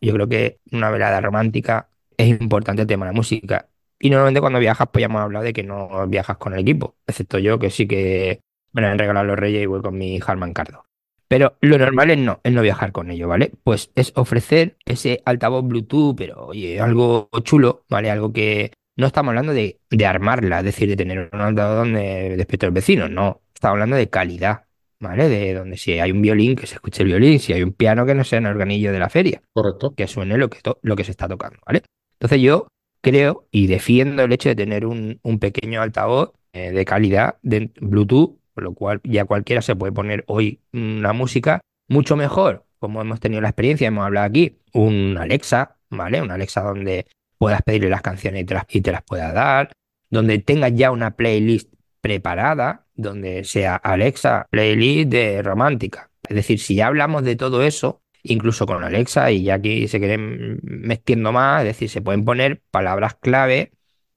Yo 0.00 0.12
creo 0.12 0.28
que 0.28 0.58
una 0.72 0.90
velada 0.90 1.20
romántica 1.20 1.88
es 2.16 2.28
importante 2.28 2.82
el 2.82 2.88
tema 2.88 3.06
de 3.06 3.12
la 3.12 3.16
música. 3.16 3.68
Y 3.98 4.10
normalmente 4.10 4.40
cuando 4.40 4.58
viajas, 4.58 4.88
pues 4.92 5.00
ya 5.00 5.06
hemos 5.06 5.22
hablado 5.22 5.44
de 5.44 5.52
que 5.52 5.62
no 5.62 6.06
viajas 6.08 6.36
con 6.36 6.52
el 6.52 6.60
equipo, 6.60 6.96
excepto 7.06 7.38
yo, 7.38 7.58
que 7.58 7.70
sí 7.70 7.86
que 7.86 8.40
me 8.72 8.82
lo 8.82 8.88
han 8.88 8.98
regalado 8.98 9.26
los 9.26 9.38
Reyes 9.38 9.62
y 9.62 9.66
voy 9.66 9.80
con 9.80 9.96
mi 9.96 10.20
Harman 10.24 10.52
Kardon. 10.52 10.82
Pero 11.28 11.56
lo 11.60 11.78
normal 11.78 12.10
es 12.10 12.18
no, 12.18 12.40
es 12.44 12.52
no 12.52 12.62
viajar 12.62 12.92
con 12.92 13.10
ello, 13.10 13.26
¿vale? 13.26 13.52
Pues 13.64 13.90
es 13.96 14.12
ofrecer 14.14 14.76
ese 14.84 15.22
altavoz 15.24 15.66
Bluetooth, 15.66 16.14
pero 16.16 16.46
oye, 16.46 16.80
algo 16.80 17.28
chulo, 17.42 17.84
¿vale? 17.88 18.10
Algo 18.10 18.32
que 18.32 18.72
no 18.96 19.06
estamos 19.08 19.30
hablando 19.30 19.52
de, 19.52 19.80
de 19.90 20.06
armarla, 20.06 20.58
es 20.58 20.64
decir, 20.64 20.88
de 20.88 20.96
tener 20.96 21.28
un 21.32 21.40
altavoz 21.40 21.76
donde 21.78 22.36
despierta 22.36 22.66
el 22.66 22.72
vecino, 22.72 23.08
no. 23.08 23.42
Estamos 23.54 23.74
hablando 23.74 23.96
de 23.96 24.08
calidad, 24.08 24.65
¿vale? 25.00 25.28
De 25.28 25.54
donde 25.54 25.76
si 25.76 25.98
hay 25.98 26.10
un 26.12 26.22
violín, 26.22 26.56
que 26.56 26.66
se 26.66 26.74
escuche 26.74 27.02
el 27.02 27.08
violín, 27.08 27.38
si 27.38 27.52
hay 27.52 27.62
un 27.62 27.72
piano, 27.72 28.06
que 28.06 28.14
no 28.14 28.24
sea 28.24 28.38
en 28.38 28.46
el 28.46 28.52
organillo 28.52 28.92
de 28.92 28.98
la 28.98 29.08
feria 29.08 29.42
Correcto. 29.52 29.94
que 29.94 30.06
suene 30.06 30.36
lo 30.36 30.48
que, 30.50 30.58
lo 30.82 30.96
que 30.96 31.04
se 31.04 31.10
está 31.10 31.28
tocando, 31.28 31.58
¿vale? 31.66 31.82
Entonces 32.14 32.40
yo 32.40 32.68
creo 33.02 33.46
y 33.50 33.66
defiendo 33.66 34.22
el 34.22 34.32
hecho 34.32 34.48
de 34.48 34.56
tener 34.56 34.86
un, 34.86 35.20
un 35.22 35.38
pequeño 35.38 35.82
altavoz 35.82 36.32
eh, 36.52 36.72
de 36.72 36.84
calidad 36.84 37.36
de 37.42 37.70
Bluetooth, 37.80 38.38
con 38.54 38.64
lo 38.64 38.74
cual 38.74 39.00
ya 39.04 39.26
cualquiera 39.26 39.60
se 39.60 39.76
puede 39.76 39.92
poner 39.92 40.24
hoy 40.26 40.60
una 40.72 41.12
música 41.12 41.60
mucho 41.88 42.16
mejor, 42.16 42.64
como 42.78 43.00
hemos 43.02 43.20
tenido 43.20 43.42
la 43.42 43.48
experiencia, 43.48 43.88
hemos 43.88 44.06
hablado 44.06 44.26
aquí, 44.26 44.58
un 44.72 45.18
Alexa, 45.18 45.76
¿vale? 45.90 46.22
Un 46.22 46.30
Alexa 46.30 46.62
donde 46.62 47.06
puedas 47.38 47.62
pedirle 47.62 47.90
las 47.90 48.02
canciones 48.02 48.42
y 48.42 48.44
te 48.46 48.54
las, 48.54 48.64
y 48.70 48.80
te 48.80 48.92
las 48.92 49.02
pueda 49.02 49.32
dar, 49.32 49.70
donde 50.10 50.38
tengas 50.38 50.72
ya 50.74 50.90
una 50.90 51.10
playlist 51.12 51.72
preparada, 52.06 52.86
donde 52.94 53.42
sea 53.42 53.74
Alexa, 53.74 54.46
playlist 54.50 55.10
de 55.10 55.42
romántica. 55.42 56.08
Es 56.28 56.36
decir, 56.36 56.60
si 56.60 56.76
ya 56.76 56.86
hablamos 56.86 57.24
de 57.24 57.34
todo 57.34 57.64
eso, 57.64 58.00
incluso 58.22 58.64
con 58.64 58.84
Alexa, 58.84 59.32
y 59.32 59.42
ya 59.42 59.54
aquí 59.54 59.88
se 59.88 59.98
quieren 59.98 60.60
metiendo 60.62 61.32
más, 61.32 61.62
es 61.62 61.68
decir, 61.68 61.88
se 61.90 62.00
pueden 62.02 62.24
poner 62.24 62.60
palabras 62.70 63.16
clave 63.20 63.72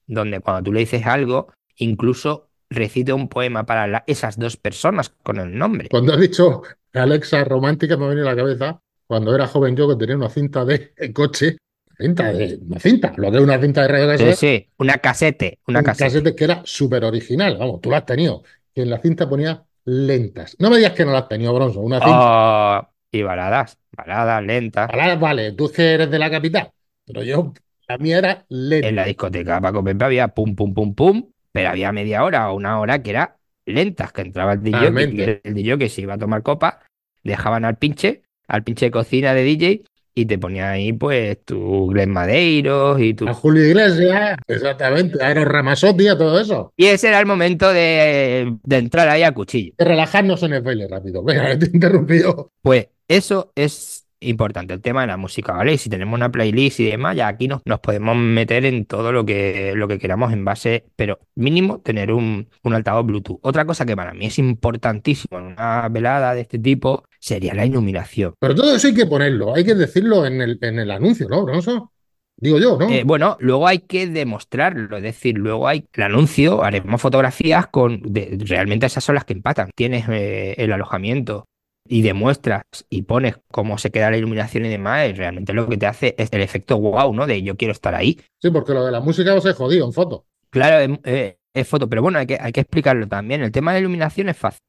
donde 0.06 0.40
cuando 0.40 0.62
tú 0.64 0.72
le 0.72 0.82
dices 0.82 1.06
algo, 1.08 1.52
incluso 1.78 2.48
recite 2.70 3.12
un 3.12 3.28
poema 3.28 3.66
para 3.66 3.88
la- 3.88 4.04
esas 4.06 4.38
dos 4.38 4.56
personas 4.56 5.10
con 5.24 5.38
el 5.38 5.58
nombre. 5.58 5.90
Cuando 5.90 6.14
has 6.14 6.20
dicho 6.20 6.62
Alexa 6.94 7.44
romántica, 7.44 7.98
me 7.98 8.06
ha 8.06 8.10
venido 8.10 8.28
a 8.28 8.32
la 8.32 8.38
cabeza 8.38 8.80
cuando 9.08 9.34
era 9.34 9.48
joven 9.48 9.76
yo 9.76 9.88
que 9.90 9.96
tenía 9.96 10.16
una 10.16 10.30
cinta 10.30 10.64
de 10.66 10.94
coche, 11.14 11.58
cinta 12.00 12.32
de, 12.32 12.60
una 12.66 12.80
cinta, 12.80 13.14
lo 13.18 13.32
que 13.32 13.38
es 13.38 13.44
una 13.44 13.60
cinta 13.60 13.82
de 13.82 13.88
radio 13.90 14.18
Sí, 14.18 14.24
cassette, 14.24 14.38
sí, 14.38 14.70
una 14.78 14.98
casete, 14.98 15.60
una 15.68 15.80
un 15.80 15.86
casete. 15.86 16.06
casete 16.06 16.36
que 16.36 16.44
era 16.46 16.62
súper 16.64 17.04
original, 17.04 17.58
vamos, 17.58 17.82
tú 17.82 17.90
lo 17.90 17.98
has 17.98 18.06
tenido, 18.06 18.44
que 18.74 18.84
en 18.84 18.90
la 18.90 19.00
cinta 19.00 19.28
ponía 19.28 19.64
lentas. 19.86 20.56
No 20.60 20.70
me 20.70 20.78
digas 20.78 20.94
que 20.94 21.06
no 21.06 21.12
la 21.12 21.20
has 21.20 21.28
tenido, 21.28 21.54
Bronzo, 21.54 21.82
una 21.82 22.00
cinta. 22.00 22.80
Oh, 22.80 22.90
y 23.12 23.22
baladas, 23.22 23.78
baladas 23.92 24.44
lentas. 24.44 24.90
Palabras, 24.90 25.20
vale, 25.20 25.52
tú 25.52 25.66
es 25.66 25.72
que 25.72 25.94
eres 25.94 26.10
de 26.10 26.20
la 26.20 26.30
capital, 26.30 26.72
pero 27.06 27.24
yo, 27.24 27.54
la 27.88 27.98
mía 27.98 28.20
era 28.20 28.46
lenta. 28.50 28.88
En 28.88 28.96
la 28.96 29.06
discoteca 29.06 29.60
Paco 29.60 29.84
Pepe 29.84 30.06
había 30.06 30.30
pum, 30.30 30.56
pum, 30.56 30.74
pum, 30.74 30.96
pum, 30.96 31.32
pero 31.52 31.70
había 31.70 31.92
media 31.92 32.24
hora 32.24 32.50
o 32.52 32.56
una 32.56 32.80
hora 32.80 33.02
que 33.02 33.10
era 33.10 33.38
lentas, 33.66 34.12
que 34.14 34.22
entraba 34.22 34.54
el 34.54 34.64
DJ, 34.64 35.42
el 35.44 35.54
DJ 35.54 35.78
que 35.78 35.90
se 35.90 36.02
iba 36.02 36.14
a 36.14 36.18
tomar 36.18 36.44
copa, 36.44 36.80
dejaban 37.24 37.66
al 37.66 37.78
pinche, 37.78 38.24
al 38.48 38.64
pinche 38.64 38.86
de 38.86 38.92
cocina 38.92 39.34
de 39.34 39.44
DJ 39.44 39.84
y 40.14 40.26
te 40.26 40.38
ponía 40.38 40.72
ahí 40.72 40.94
pues 40.94 41.44
tu 41.46 41.88
Glen 41.88 42.12
Madeiros 42.12 43.00
y 43.00 43.14
tu... 43.14 43.28
A 43.28 43.34
Julio 43.34 43.66
Iglesias, 43.66 44.38
exactamente, 44.48 45.24
a 45.24 45.32
Eros 45.32 45.46
Ramazzotti, 45.46 46.08
a 46.08 46.18
todo 46.18 46.40
eso. 46.40 46.74
Y 46.76 46.88
ese 46.88 47.10
era 47.10 47.20
el 47.20 47.26
momento 47.26 47.72
de, 47.72 48.58
de 48.64 48.78
entrar 48.78 49.08
ahí 49.08 49.24
a 49.24 49.34
cuchillo. 49.34 49.74
De 49.78 49.86
relajarnos 49.86 50.44
en 50.44 50.54
el 50.54 50.62
baile 50.62 50.88
rápido. 50.88 51.24
Venga, 51.24 51.56
te 51.60 51.66
he 51.66 51.70
interrumpido. 51.70 52.52
Pues 52.62 52.88
eso 53.08 53.52
es 53.56 54.09
importante, 54.22 54.74
el 54.74 54.82
tema 54.82 55.02
de 55.02 55.08
la 55.08 55.18
música, 55.18 55.54
¿vale? 55.54 55.74
Y 55.74 55.78
si 55.78 55.90
tenemos 55.90 56.16
una 56.16 56.32
playlist 56.32 56.80
y 56.80 56.86
demás, 56.86 57.16
ya 57.16 57.28
aquí 57.28 57.48
nos, 57.48 57.62
nos 57.66 57.80
podemos 57.80 58.16
meter 58.18 58.66
en 58.66 58.86
todo 58.86 59.12
lo 59.12 59.26
que, 59.26 59.74
lo 59.76 59.88
que 59.88 60.00
queramos 60.00 60.34
en 60.34 60.44
base, 60.46 60.86
pero 60.96 61.20
mínimo 61.36 61.80
tener 61.82 62.12
un, 62.12 62.50
un 62.64 62.74
altavoz 62.74 63.06
Bluetooth. 63.06 63.40
Otra 63.42 63.66
cosa 63.66 63.86
que 63.86 63.96
para 63.96 64.14
mí 64.14 64.26
es 64.26 64.40
importantísimo 64.40 65.40
en 65.40 65.46
una 65.46 65.88
velada 65.90 66.34
de 66.34 66.42
este 66.42 66.60
tipo 66.60 67.04
sería 67.20 67.54
la 67.54 67.66
iluminación. 67.66 68.34
Pero 68.40 68.56
todo 68.56 68.76
eso 68.76 68.88
hay 68.88 68.94
que 68.94 69.06
ponerlo, 69.06 69.56
hay 69.56 69.64
que 69.64 69.76
decirlo 69.76 70.26
en 70.26 70.42
el, 70.42 70.58
en 70.62 70.80
el 70.80 70.92
anuncio, 70.92 71.28
¿no, 71.30 71.44
Bronzo? 71.44 71.92
Digo 72.42 72.58
yo, 72.58 72.78
¿no? 72.80 72.90
Eh, 72.90 73.04
bueno, 73.06 73.36
luego 73.42 73.68
hay 73.68 73.80
que 73.80 74.08
demostrarlo, 74.08 74.96
es 74.96 75.04
decir, 75.04 75.38
luego 75.38 75.68
hay 75.68 75.86
el 75.92 76.04
anuncio, 76.04 76.64
haremos 76.64 77.02
fotografías 77.02 77.68
con 77.68 78.02
de- 78.02 78.38
realmente 78.46 78.86
esas 78.86 79.04
son 79.04 79.16
las 79.16 79.26
que 79.26 79.34
empatan. 79.34 79.70
Tienes 79.76 80.06
eh, 80.08 80.56
el 80.58 80.72
alojamiento 80.72 81.48
y 81.88 82.02
demuestras 82.02 82.64
y 82.90 83.04
pones 83.04 83.36
cómo 83.52 83.78
se 83.78 83.92
queda 83.92 84.12
la 84.12 84.18
iluminación 84.18 84.66
y 84.66 84.70
demás, 84.70 85.10
y 85.10 85.14
realmente 85.14 85.54
lo 85.54 85.68
que 85.68 85.78
te 85.78 85.88
hace 85.88 86.16
es 86.18 86.30
el 86.32 86.42
efecto 86.42 86.78
wow, 86.80 87.14
¿no? 87.14 87.26
De 87.26 87.42
yo 87.42 87.58
quiero 87.58 87.72
estar 87.72 87.96
ahí. 87.96 88.20
Sí, 88.42 88.52
porque 88.52 88.74
lo 88.74 88.86
de 88.86 88.92
la 88.92 89.00
música 89.00 89.34
os 89.34 89.46
he 89.46 89.54
jodido 89.54 89.86
en 89.86 89.94
foto. 89.94 90.26
Claro, 90.50 91.00
es, 91.04 91.36
es 91.54 91.68
foto, 91.68 91.90
pero 91.90 92.02
bueno, 92.02 92.20
hay 92.20 92.28
que, 92.28 92.38
hay 92.40 92.52
que 92.52 92.62
explicarlo 92.62 93.08
también. 93.08 93.42
El 93.42 93.52
tema 93.52 93.74
de 93.74 93.80
iluminación 93.80 94.30
es 94.30 94.38
fácil. 94.38 94.62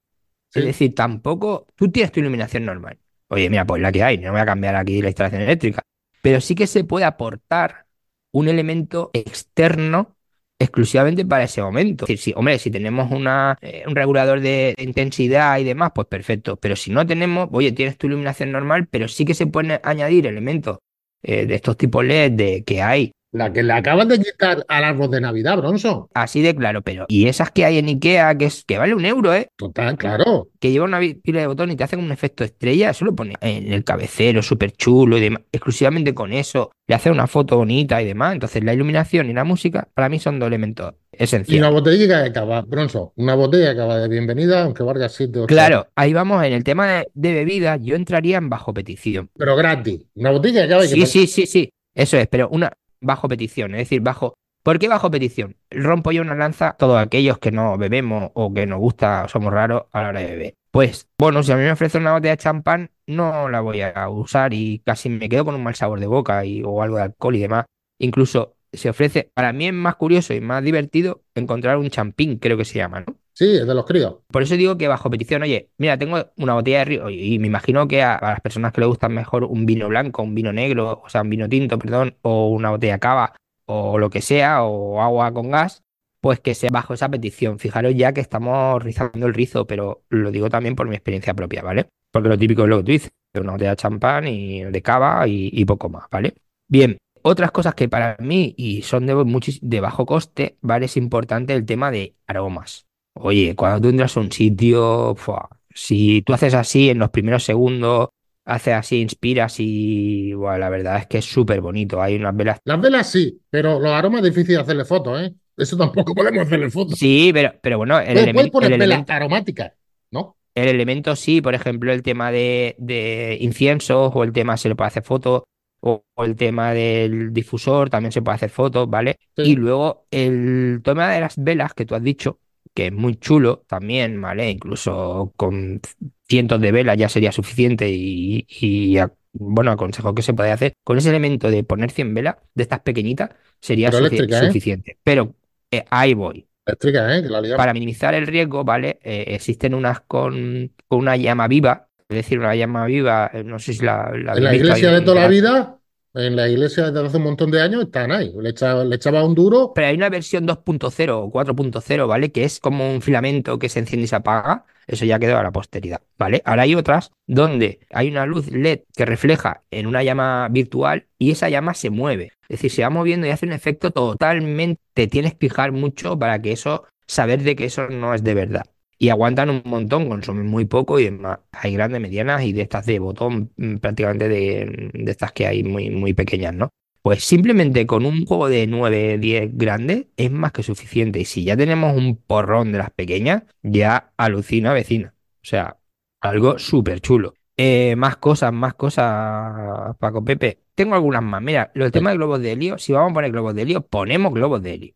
Sí. 0.49 0.61
Es 0.61 0.67
decir, 0.67 0.95
tampoco 0.95 1.67
tú 1.77 1.91
tienes 1.91 2.11
tu 2.13 2.21
iluminación 2.21 2.65
normal. 2.65 2.99
Oye, 3.29 3.49
mira, 3.49 3.65
pues 3.65 3.81
la 3.81 3.93
que 3.93 4.03
hay, 4.03 4.19
no 4.19 4.33
voy 4.33 4.41
a 4.41 4.47
cambiar 4.47 4.75
aquí 4.75 5.01
la 5.01 5.09
instalación 5.09 5.43
eléctrica. 5.43 5.83
Pero 6.23 6.41
sí 6.41 6.55
que 6.55 6.67
se 6.67 6.85
puede 6.85 7.05
aportar 7.05 7.87
un 8.33 8.49
elemento 8.49 9.11
externo 9.13 10.17
exclusivamente 10.61 11.25
para 11.25 11.45
ese 11.45 11.63
momento. 11.63 12.05
Es 12.05 12.09
decir, 12.09 12.19
si, 12.19 12.33
hombre, 12.37 12.59
si 12.59 12.71
tenemos 12.71 13.11
una, 13.11 13.59
eh, 13.63 13.83
un 13.87 13.97
regulador 13.97 14.41
de, 14.41 14.75
intensidad 14.79 15.59
y 15.59 15.65
demás, 15.65 15.91
pues 15.95 16.07
perfecto. 16.07 16.57
Pero 16.57 16.77
si 16.77 16.93
no 16.93 17.07
tenemos, 17.07 17.49
oye, 17.51 17.73
tienes 17.73 17.97
tu 17.97 18.07
iluminación 18.07 18.53
normal, 18.53 18.87
pero 18.89 19.09
sí 19.09 19.25
que 19.25 19.35
se 19.35 19.47
pueden 19.47 19.81
añadir 19.83 20.27
elementos 20.27 20.79
eh, 21.23 21.47
de 21.47 21.55
estos 21.55 21.77
tipos 21.77 22.05
LED 22.05 22.33
de, 22.33 22.65
que 22.65 22.83
hay 22.83 23.13
La 23.33 23.53
que 23.53 23.63
le 23.63 23.73
acaban 23.73 24.09
de 24.09 24.19
quitar 24.19 24.65
al 24.69 24.85
árbol 24.85 25.11
de 25.11 25.21
Navidad, 25.21 25.57
Bronzo. 25.59 26.09
así 26.15 26.43
de 26.43 26.55
claro, 26.55 26.83
pero 26.83 27.07
y 27.09 27.27
esas 27.27 27.51
que 27.53 27.65
hay 27.65 27.79
en 27.79 27.87
Ikea 27.87 28.37
que 28.37 28.47
es 28.47 28.65
que 28.65 28.77
vale 28.77 28.95
un 28.95 29.05
euro, 29.05 29.33
¿eh? 29.33 29.49
Total, 29.57 29.97
claro. 29.97 30.49
que 30.59 30.73
lleva 30.73 30.85
una 30.85 30.99
pila 30.99 31.41
de 31.41 31.47
botón 31.47 31.71
y 31.71 31.77
te 31.77 31.85
hacen 31.85 32.01
un 32.01 32.11
efecto 32.11 32.43
estrella, 32.43 32.91
eso 32.91 33.05
lo 33.05 33.15
pone 33.15 33.35
en 33.41 33.73
el 33.73 33.85
cabecero, 33.85 34.43
súper 34.43 34.73
chulo 34.73 35.17
y 35.17 35.21
demás. 35.21 35.43
Exclusivamente 35.53 36.13
con 36.15 36.33
eso, 36.33 36.73
le 36.89 36.95
hace 36.97 37.11
una 37.11 37.27
foto 37.29 37.57
bonita 37.57 38.03
y 38.03 38.07
demás. 38.07 38.33
Entonces, 38.35 38.65
la 38.65 38.75
iluminación 38.75 39.31
y 39.31 39.33
la 39.33 39.45
música, 39.45 39.89
para 39.95 40.09
mí 40.09 40.19
son 40.19 40.39
dos 40.41 40.49
elementos 40.49 40.95
Y 41.13 41.17
una 41.17 41.25
esenciales. 41.25 41.71
botella 41.71 42.07
que 42.25 42.31
acaba, 42.31 42.63
Bronzo, 42.63 43.13
una 43.17 43.35
botella 43.35 43.67
que 43.67 43.71
acaba 43.73 43.99
de 43.99 44.09
bienvenida, 44.09 44.65
aunque 44.65 44.83
valga 44.83 45.09
7 45.09 45.39
o 45.39 45.43
8 45.45 45.47
Claro, 45.55 45.87
ahí 45.95 46.13
vamos, 46.13 46.43
en 46.45 46.53
el 46.53 46.65
tema 46.65 46.87
de, 46.89 47.09
de 47.15 47.33
bebida, 47.33 47.77
yo 47.77 47.95
entraría 47.97 48.39
en 48.39 48.49
bajo 48.49 48.75
petición. 48.75 49.31
Pero 49.37 49.57
gratis. 49.57 50.01
Una 50.15 50.31
botella 50.31 50.61
que 50.63 50.67
acaba 50.67 50.83
de 50.83 50.89
Sí, 50.89 51.07
sí, 51.07 51.27
sí, 51.27 51.47
sí, 51.47 51.71
eso 51.95 52.17
es, 52.17 52.27
pero 52.29 52.49
una 52.51 52.73
bajo 53.01 53.29
petición, 53.29 53.75
es 53.75 53.81
decir, 53.81 54.01
bajo. 54.01 54.35
¿Por 54.63 54.79
qué 54.79 54.89
bajo 54.89 55.11
petición? 55.11 55.57
Rompo 55.71 56.13
yo 56.13 56.21
una 56.21 56.35
lanza 56.35 56.77
todos 56.79 57.01
aquellos 57.01 57.39
que 57.39 57.51
no 57.51 57.79
bebemos 57.79 58.31
o 58.35 58.53
que 58.53 58.67
nos 58.67 58.79
gusta, 58.79 59.27
somos 59.29 59.53
raros 59.53 59.85
a 59.93 60.03
la 60.03 60.09
hora 60.11 60.21
de 60.21 60.27
beber. 60.27 60.55
Pues, 60.71 61.09
bueno, 61.19 61.43
si 61.43 61.51
a 61.51 61.57
mí 61.57 61.63
me 61.63 61.73
ofrecen 61.73 62.03
una 62.03 62.13
botella 62.13 62.37
de 62.37 62.43
champán, 62.43 62.91
no 63.07 63.49
la 63.49 63.61
voy 63.61 63.81
a 63.81 64.09
usar 64.09 64.53
y 64.53 64.81
casi 64.85 65.09
me 65.09 65.29
quedo 65.29 65.45
con 65.45 65.55
un 65.55 65.65
mal 65.65 65.75
sabor 65.75 65.99
de 65.99 66.07
boca 66.07 66.45
y, 66.45 66.63
o 66.63 66.83
algo 66.83 66.97
de 66.97 67.05
alcohol 67.05 67.37
y 67.37 67.41
demás. 67.41 67.65
Incluso 67.99 68.57
se 68.73 68.91
ofrece, 68.91 69.31
para 69.35 69.53
mí 69.53 69.67
es 69.67 69.73
más 69.75 69.97
curioso 69.97 70.35
y 70.35 70.41
más 70.41 70.63
divertido 70.63 71.23
encontrar 71.35 71.77
un 71.79 71.91
champín, 71.91 72.39
creo 72.39 72.57
que 72.57 72.65
se 72.65 72.79
llama, 72.79 73.01
¿no? 73.01 73.17
Sí, 73.41 73.57
es 73.57 73.67
de 73.67 73.75
los 73.75 73.87
críos. 73.87 74.17
Por 74.31 74.43
eso 74.43 74.55
digo 74.55 74.77
que 74.77 74.87
bajo 74.87 75.09
petición, 75.09 75.41
oye, 75.41 75.71
mira, 75.79 75.97
tengo 75.97 76.27
una 76.37 76.53
botella 76.53 76.81
de 76.81 76.85
río 76.85 77.09
y 77.09 77.39
me 77.39 77.47
imagino 77.47 77.89
que 77.89 78.03
a, 78.03 78.19
las 78.21 78.43
personas 78.43 78.71
que 78.71 78.83
les 78.83 78.89
gustan 78.89 79.15
mejor 79.15 79.45
un 79.45 79.65
vino 79.65 79.89
blanco, 79.89 80.23
un 80.23 80.35
vino 80.35 80.53
negro, 80.53 81.01
o 81.03 81.09
sea, 81.09 81.23
un 81.23 81.31
vino 81.31 81.49
tinto, 81.49 81.79
perdón, 81.79 82.19
o 82.21 82.51
una 82.51 82.69
botella 82.69 82.99
cava, 82.99 83.33
o 83.65 83.97
lo 83.97 84.11
que 84.11 84.21
sea, 84.21 84.65
o 84.65 85.01
agua 85.01 85.33
con 85.33 85.51
gas, 85.51 85.83
pues 86.21 86.39
que 86.39 86.55
sea 86.55 86.69
bajo 86.71 86.93
esa 86.93 87.09
petición. 87.09 87.59
Fijaros 87.59 87.95
ya 87.97 88.13
que 88.13 88.21
estamos 88.21 88.83
rizando 88.83 89.27
el 89.27 89.33
rizo, 89.33 89.67
pero 89.67 90.03
lo 90.11 90.31
digo 90.31 90.51
también 90.51 90.77
por 90.77 90.87
mi 90.87 90.97
experiencia 90.97 91.33
propia, 91.33 91.63
¿vale? 91.63 91.87
Porque 92.11 92.29
lo 92.29 92.37
típico 92.37 92.65
es 92.65 92.69
lo 92.69 92.77
que 92.77 92.85
tú 92.85 92.93
dices, 92.93 93.11
una 93.41 93.53
botella 93.53 93.71
de 93.71 93.77
champán 93.77 94.29
y 94.29 94.65
de 94.65 94.83
cava 94.83 95.27
y, 95.27 95.65
poco 95.65 95.89
más, 95.89 96.05
¿vale? 96.11 96.35
Bien, 96.69 96.99
otras 97.23 97.53
cosas 97.53 97.75
que 97.75 97.89
para 97.89 98.19
mí 98.21 98.55
y 98.59 98.83
son 98.83 99.07
de 99.07 99.81
bajo 99.81 100.05
coste, 100.05 100.59
¿vale? 100.61 100.85
Es 100.85 100.99
importante 100.99 101.55
el 101.55 101.65
tema 101.65 101.91
de 101.91 102.17
aromas. 102.27 102.90
Oye, 103.15 103.55
cuando 103.57 103.81
tú 103.83 103.89
entras 103.89 104.17
a 104.17 104.21
un 104.21 104.33
sitio, 104.33 105.15
¡fua! 105.17 105.49
si 105.75 106.23
tú 106.23 106.33
haces 106.33 106.55
así 106.55 106.91
en 106.91 106.99
los 106.99 107.11
primeros 107.11 107.45
segundos, 107.45 108.09
haces 108.45 108.75
así, 108.75 109.01
inspiras 109.01 109.57
y 109.59 110.33
buah, 110.33 110.59
la 110.59 110.69
verdad 110.71 110.99
es 110.99 111.07
que 111.07 111.19
es 111.19 111.25
súper 111.25 111.61
bonito. 111.61 112.01
Hay 112.01 112.17
unas 112.17 112.35
velas. 112.37 112.59
Las 112.65 112.81
velas 112.81 113.11
sí, 113.11 113.41
pero 113.51 113.79
los 113.79 113.91
aromas 113.93 114.23
es 114.25 114.35
difícil 114.35 114.59
hacerle 114.59 114.85
fotos, 114.85 115.21
¿eh? 115.21 115.35
Eso 115.57 115.77
tampoco 115.77 116.15
podemos 116.15 116.47
hacerle 116.47 116.71
fotos. 116.71 116.99
Sí, 116.99 117.31
pero, 117.33 117.53
pero 117.63 117.79
bueno, 117.79 117.99
el, 118.01 118.17
elemen- 118.19 118.51
poner 118.51 118.73
el 118.73 118.79
velas 118.79 118.97
elemento, 118.97 119.13
aromáticas, 119.13 119.73
¿no? 120.11 120.37
el 120.55 120.69
elemento 120.69 121.17
sí, 121.17 121.41
por 121.41 121.55
ejemplo, 121.55 121.93
el 121.93 122.03
tema 122.03 122.31
de, 122.33 122.75
de 122.79 123.39
inciensos 123.41 124.13
o 124.15 124.25
el 124.25 124.33
tema 124.33 124.57
se 124.57 124.69
le 124.69 124.75
puede 124.77 124.89
hacer 124.89 125.03
fotos 125.05 125.43
o, 125.81 126.05
o 126.15 126.25
el 126.25 126.37
tema 126.37 126.73
del 126.75 127.33
difusor 127.33 127.89
también 127.91 128.13
se 128.13 128.21
puede 128.23 128.37
hacer 128.37 128.51
fotos, 128.51 128.89
¿vale? 128.91 129.17
Sí. 129.37 129.43
Y 129.43 129.57
luego 129.57 130.07
el 130.11 130.81
tema 130.85 131.11
de 131.11 131.21
las 131.21 131.37
velas 131.43 131.73
que 131.75 131.87
tú 131.87 131.95
has 131.95 132.03
dicho, 132.03 132.41
que 132.75 132.87
es 132.87 132.93
muy 132.93 133.17
chulo 133.17 133.65
también, 133.69 134.21
¿vale? 134.21 134.51
Incluso 134.51 135.33
con 135.37 135.81
cientos 136.29 136.61
de 136.61 136.73
velas 136.73 136.97
ya 136.97 137.09
sería 137.09 137.33
suficiente 137.33 137.89
y, 137.91 138.47
y, 138.49 138.99
a- 138.99 139.13
bueno, 139.33 139.71
aconsejo 139.73 140.15
que 140.15 140.23
se 140.23 140.35
puede 140.35 140.53
hacer. 140.53 140.75
Con 140.85 140.99
ese 140.99 141.11
elemento 141.11 141.51
de 141.51 141.65
poner 141.65 141.91
100 141.91 142.15
velas, 142.15 142.37
de 142.55 142.63
estas 142.63 142.81
pequeñitas, 142.81 143.31
sería 143.61 143.91
Pero 143.91 144.07
¿eh? 144.07 144.49
suficiente. 144.49 144.99
Pero 145.05 145.35
eh, 145.71 145.85
ahí 145.91 146.15
voy. 146.15 146.47
Eléctrica, 146.67 147.17
¿eh? 147.17 147.23
Que 147.23 147.29
la 147.29 147.41
liamos. 147.41 147.59
Para 147.59 147.73
minimizar 147.73 148.15
el 148.15 148.27
riesgo, 148.27 148.65
¿vale? 148.65 148.99
Eh, 149.03 149.25
existen 149.29 149.75
unas 149.75 150.01
con, 150.01 150.73
con 150.89 150.99
una 151.01 151.17
llama 151.17 151.49
viva, 151.49 151.89
es 152.09 152.17
decir, 152.17 152.39
una 152.39 152.55
llama 152.55 152.87
viva, 152.87 153.31
no 153.45 153.59
sé 153.59 153.75
si 153.75 153.85
la, 153.85 154.11
la 154.15 154.35
En 154.35 154.45
la 154.45 154.55
iglesia 154.55 154.91
de 154.93 155.01
toda 155.03 155.23
la 155.23 155.29
vida, 155.29 155.80
en 156.15 156.37
la 156.37 156.49
iglesia 156.49 156.91
desde 156.91 157.07
hace 157.07 157.17
un 157.19 157.25
montón 157.25 157.51
de 157.51 157.61
años, 157.61 157.85
están 157.85 158.13
ahí. 158.13 158.33
Le 158.37 158.51
echaba, 158.51 158.85
le 158.85 158.97
echaba 158.97 159.25
un 159.25 159.35
duro. 159.35 159.73
Pero 159.75 159.87
hay 159.87 159.97
una 159.97 160.09
versión 160.09 160.47
2.0 160.47 161.11
o 161.11 161.31
4.0, 161.31 162.07
¿vale? 162.07 162.33
Que 162.33 162.45
es 162.45 162.61
como 162.61 162.91
un 162.93 163.01
filamento 163.01 163.59
que 163.59 163.69
se 163.69 163.79
enciende 163.79 164.05
y 164.05 164.09
se 164.09 164.17
apaga. 164.17 164.65
Eso 164.87 165.05
ya 165.05 165.21
quedó 165.21 165.39
a 165.39 165.43
la 165.43 165.53
posteridad, 165.53 166.01
¿vale? 166.19 166.43
Ahora 166.45 166.63
hay 166.63 166.75
otras 166.75 167.13
donde 167.27 167.79
hay 167.91 168.11
una 168.11 168.27
luz 168.27 168.51
LED 168.51 168.81
que 168.97 169.05
refleja 169.05 169.63
en 169.71 169.87
una 169.87 170.03
llama 170.03 170.49
virtual 170.51 171.07
y 171.17 171.31
esa 171.31 171.49
llama 171.49 171.75
se 171.75 171.91
mueve. 171.91 172.33
Es 172.49 172.59
decir, 172.59 172.73
se 172.73 172.83
va 172.83 172.91
moviendo 172.91 173.27
y 173.27 173.31
hace 173.31 173.47
un 173.47 173.53
efecto 173.53 173.93
totalmente. 173.93 174.81
Te 174.93 175.07
tienes 175.07 175.35
que 175.35 175.49
fijar 175.49 175.71
mucho 175.71 176.19
para 176.19 176.43
que 176.43 176.51
eso, 176.53 176.85
saber 177.07 177.43
de 177.43 177.55
que 177.55 177.67
eso 177.67 177.89
no 177.89 178.15
es 178.15 178.25
de 178.25 178.35
verdad. 178.35 178.65
Y 179.03 179.09
aguantan 179.09 179.49
un 179.49 179.63
montón, 179.65 180.11
consumen 180.11 180.47
muy 180.47 180.67
poco 180.67 180.99
y 181.01 181.05
demás. 181.05 181.39
Hay 181.53 181.73
grandes, 181.73 182.03
medianas 182.03 182.43
y 182.45 182.53
de 182.53 182.61
estas 182.63 182.85
de 182.85 182.99
botón, 182.99 183.51
mm, 183.57 183.77
prácticamente 183.79 184.29
de, 184.29 184.91
de 184.93 185.11
estas 185.11 185.33
que 185.33 185.47
hay 185.47 185.65
muy, 185.65 185.89
muy 185.91 186.13
pequeñas, 186.13 186.55
¿no? 186.55 186.69
Pues 187.03 187.25
simplemente 187.25 187.87
con 187.87 188.05
un 188.05 188.27
juego 188.27 188.51
de 188.51 188.67
9, 188.67 189.17
10 189.19 189.57
grandes 189.57 190.09
es 190.19 190.31
más 190.31 190.53
que 190.53 190.63
suficiente. 190.63 191.19
Y 191.19 191.25
si 191.25 191.45
ya 191.45 191.57
tenemos 191.57 191.97
un 191.97 192.17
porrón 192.17 192.73
de 192.73 192.79
las 192.79 192.91
pequeñas, 192.91 193.45
ya 193.63 194.13
alucina 194.19 194.75
vecina. 194.75 195.15
O 195.43 195.47
sea, 195.47 195.79
algo 196.21 196.59
súper 196.59 197.01
chulo. 197.01 197.35
Eh, 197.57 197.97
más 197.97 198.17
cosas, 198.19 198.53
más 198.53 198.75
cosas, 198.75 199.97
Paco 199.99 200.23
Pepe. 200.25 200.61
Tengo 200.75 200.95
algunas 200.95 201.23
más. 201.23 201.41
Mira, 201.43 201.71
los 201.75 201.91
temas 201.91 202.13
de 202.13 202.19
globos 202.19 202.41
de 202.41 202.53
helio, 202.53 202.79
si 202.79 202.93
vamos 202.93 203.13
a 203.13 203.15
poner 203.15 203.33
globos 203.33 203.55
de 203.55 203.63
helio, 203.63 203.87
ponemos 203.87 204.35
globos 204.35 204.63
de 204.63 204.75
helio. 204.75 204.95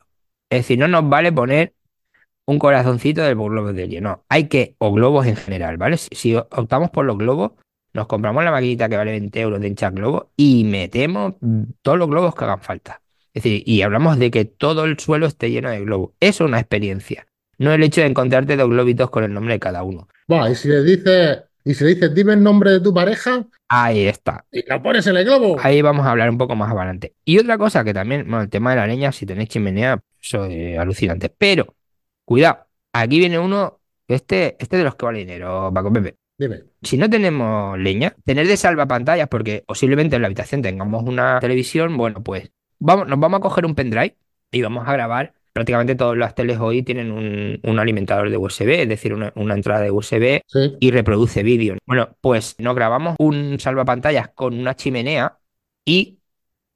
Es 0.51 0.61
decir, 0.61 0.79
no 0.79 0.89
nos 0.89 1.09
vale 1.09 1.33
poner 1.33 1.75
un 2.47 2.59
corazoncito 2.59 3.23
del 3.23 3.37
globo 3.37 3.73
de 3.73 3.85
helio. 3.85 4.01
No, 4.01 4.25
hay 4.29 4.49
que, 4.49 4.75
o 4.79 4.93
globos 4.93 5.27
en 5.27 5.37
general, 5.37 5.77
¿vale? 5.77 5.97
Si, 5.97 6.09
si 6.13 6.35
optamos 6.35 6.91
por 6.91 7.05
los 7.05 7.17
globos, 7.19 7.53
nos 7.93 8.07
compramos 8.07 8.45
la 8.45 8.51
maquinita 8.51 8.89
que 8.89 8.97
vale 8.97 9.13
20 9.13 9.41
euros 9.41 9.61
de 9.61 9.69
hinchar 9.69 9.93
globos 9.93 10.27
y 10.37 10.65
metemos 10.65 11.35
todos 11.83 11.99
los 11.99 12.09
globos 12.09 12.35
que 12.35 12.45
hagan 12.45 12.61
falta. 12.61 13.01
Es 13.33 13.43
decir, 13.43 13.63
y 13.67 13.83
hablamos 13.83 14.19
de 14.19 14.31
que 14.31 14.45
todo 14.45 14.85
el 14.85 14.99
suelo 14.99 15.27
esté 15.27 15.51
lleno 15.51 15.71
de 15.71 15.81
globos. 15.81 16.11
Eso 16.21 16.45
es 16.45 16.49
una 16.49 16.61
experiencia. 16.61 17.27
No 17.59 17.73
el 17.73 17.83
hecho 17.83 18.01
de 18.01 18.09
encontrarte 18.09 18.57
dos 18.57 18.69
globitos 18.69 19.11
con 19.11 19.25
el 19.25 19.33
nombre 19.33 19.55
de 19.55 19.61
cada 19.61 19.83
uno. 19.83 20.09
Buah, 20.27 20.51
y 20.51 20.55
si 20.55 20.69
le 20.69 20.83
dices, 20.83 21.39
y 21.65 21.75
si 21.75 21.85
le 21.85 21.95
dices, 21.95 22.15
dime 22.15 22.33
el 22.35 22.43
nombre 22.43 22.73
de 22.73 22.81
tu 22.81 22.93
pareja 22.93 23.47
Ahí 23.69 24.07
está. 24.07 24.45
y 24.53 24.65
la 24.69 24.83
pones 24.83 25.07
en 25.07 25.17
el 25.17 25.25
globo. 25.25 25.57
Ahí 25.61 25.83
vamos 25.83 26.07
a 26.07 26.11
hablar 26.11 26.31
un 26.31 26.39
poco 26.39 26.55
más 26.57 26.71
adelante. 26.71 27.15
Y 27.25 27.39
otra 27.39 27.59
cosa 27.59 27.83
que 27.85 27.95
también, 27.95 28.23
bueno, 28.23 28.43
el 28.43 28.49
tema 28.51 28.71
de 28.71 28.77
la 28.77 28.87
leña, 28.87 29.13
si 29.13 29.25
tenéis 29.27 29.49
chimenea, 29.49 30.01
eso 30.23 30.45
es 30.47 30.79
alucinante. 30.79 31.29
Pero, 31.29 31.75
cuidado, 32.25 32.67
aquí 32.93 33.19
viene 33.19 33.39
uno 33.39 33.81
Este, 34.07 34.57
este 34.59 34.77
de 34.77 34.85
los 34.85 34.97
que 34.97 35.07
vale 35.07 35.21
dinero, 35.21 35.71
Paco 35.73 35.91
Pepe. 35.93 36.17
Dime. 36.37 36.65
Si 36.83 36.99
no 36.99 37.09
tenemos 37.09 37.79
leña, 37.79 38.15
tener 38.25 38.47
de 38.47 38.57
salvapantallas, 38.59 39.29
porque 39.29 39.65
posiblemente 39.67 40.17
en 40.17 40.23
la 40.23 40.27
habitación 40.27 40.61
tengamos 40.61 41.05
una 41.05 41.39
televisión, 41.41 41.97
bueno, 41.97 42.23
pues 42.23 42.51
vamos, 42.79 43.09
nos 43.09 43.19
vamos 43.19 43.39
a 43.39 43.41
coger 43.41 43.65
un 43.65 43.75
pendrive 43.75 44.17
y 44.51 44.61
vamos 44.61 44.87
a 44.87 44.93
grabar. 44.93 45.33
Prácticamente 45.55 45.95
todas 45.95 46.19
las 46.19 46.35
teles 46.35 46.59
hoy 46.59 46.83
tienen 46.83 47.13
un, 47.13 47.61
un 47.63 47.79
alimentador 47.79 48.29
de 48.29 48.37
USB, 48.37 48.83
es 48.83 48.89
decir, 48.89 49.15
una, 49.15 49.33
una 49.37 49.55
entrada 49.55 49.81
de 49.81 49.91
USB 49.93 50.43
Sí. 50.47 50.77
y 50.81 50.91
reproduce 50.91 51.43
vídeo. 51.43 51.77
Bueno, 51.87 52.17
pues 52.21 52.57
nos 52.59 52.75
grabamos 52.75 53.15
un 53.21 53.59
salvapantallas 53.61 54.29
con 54.35 54.59
una 54.59 54.75
chimenea 54.75 55.39
y 55.87 56.19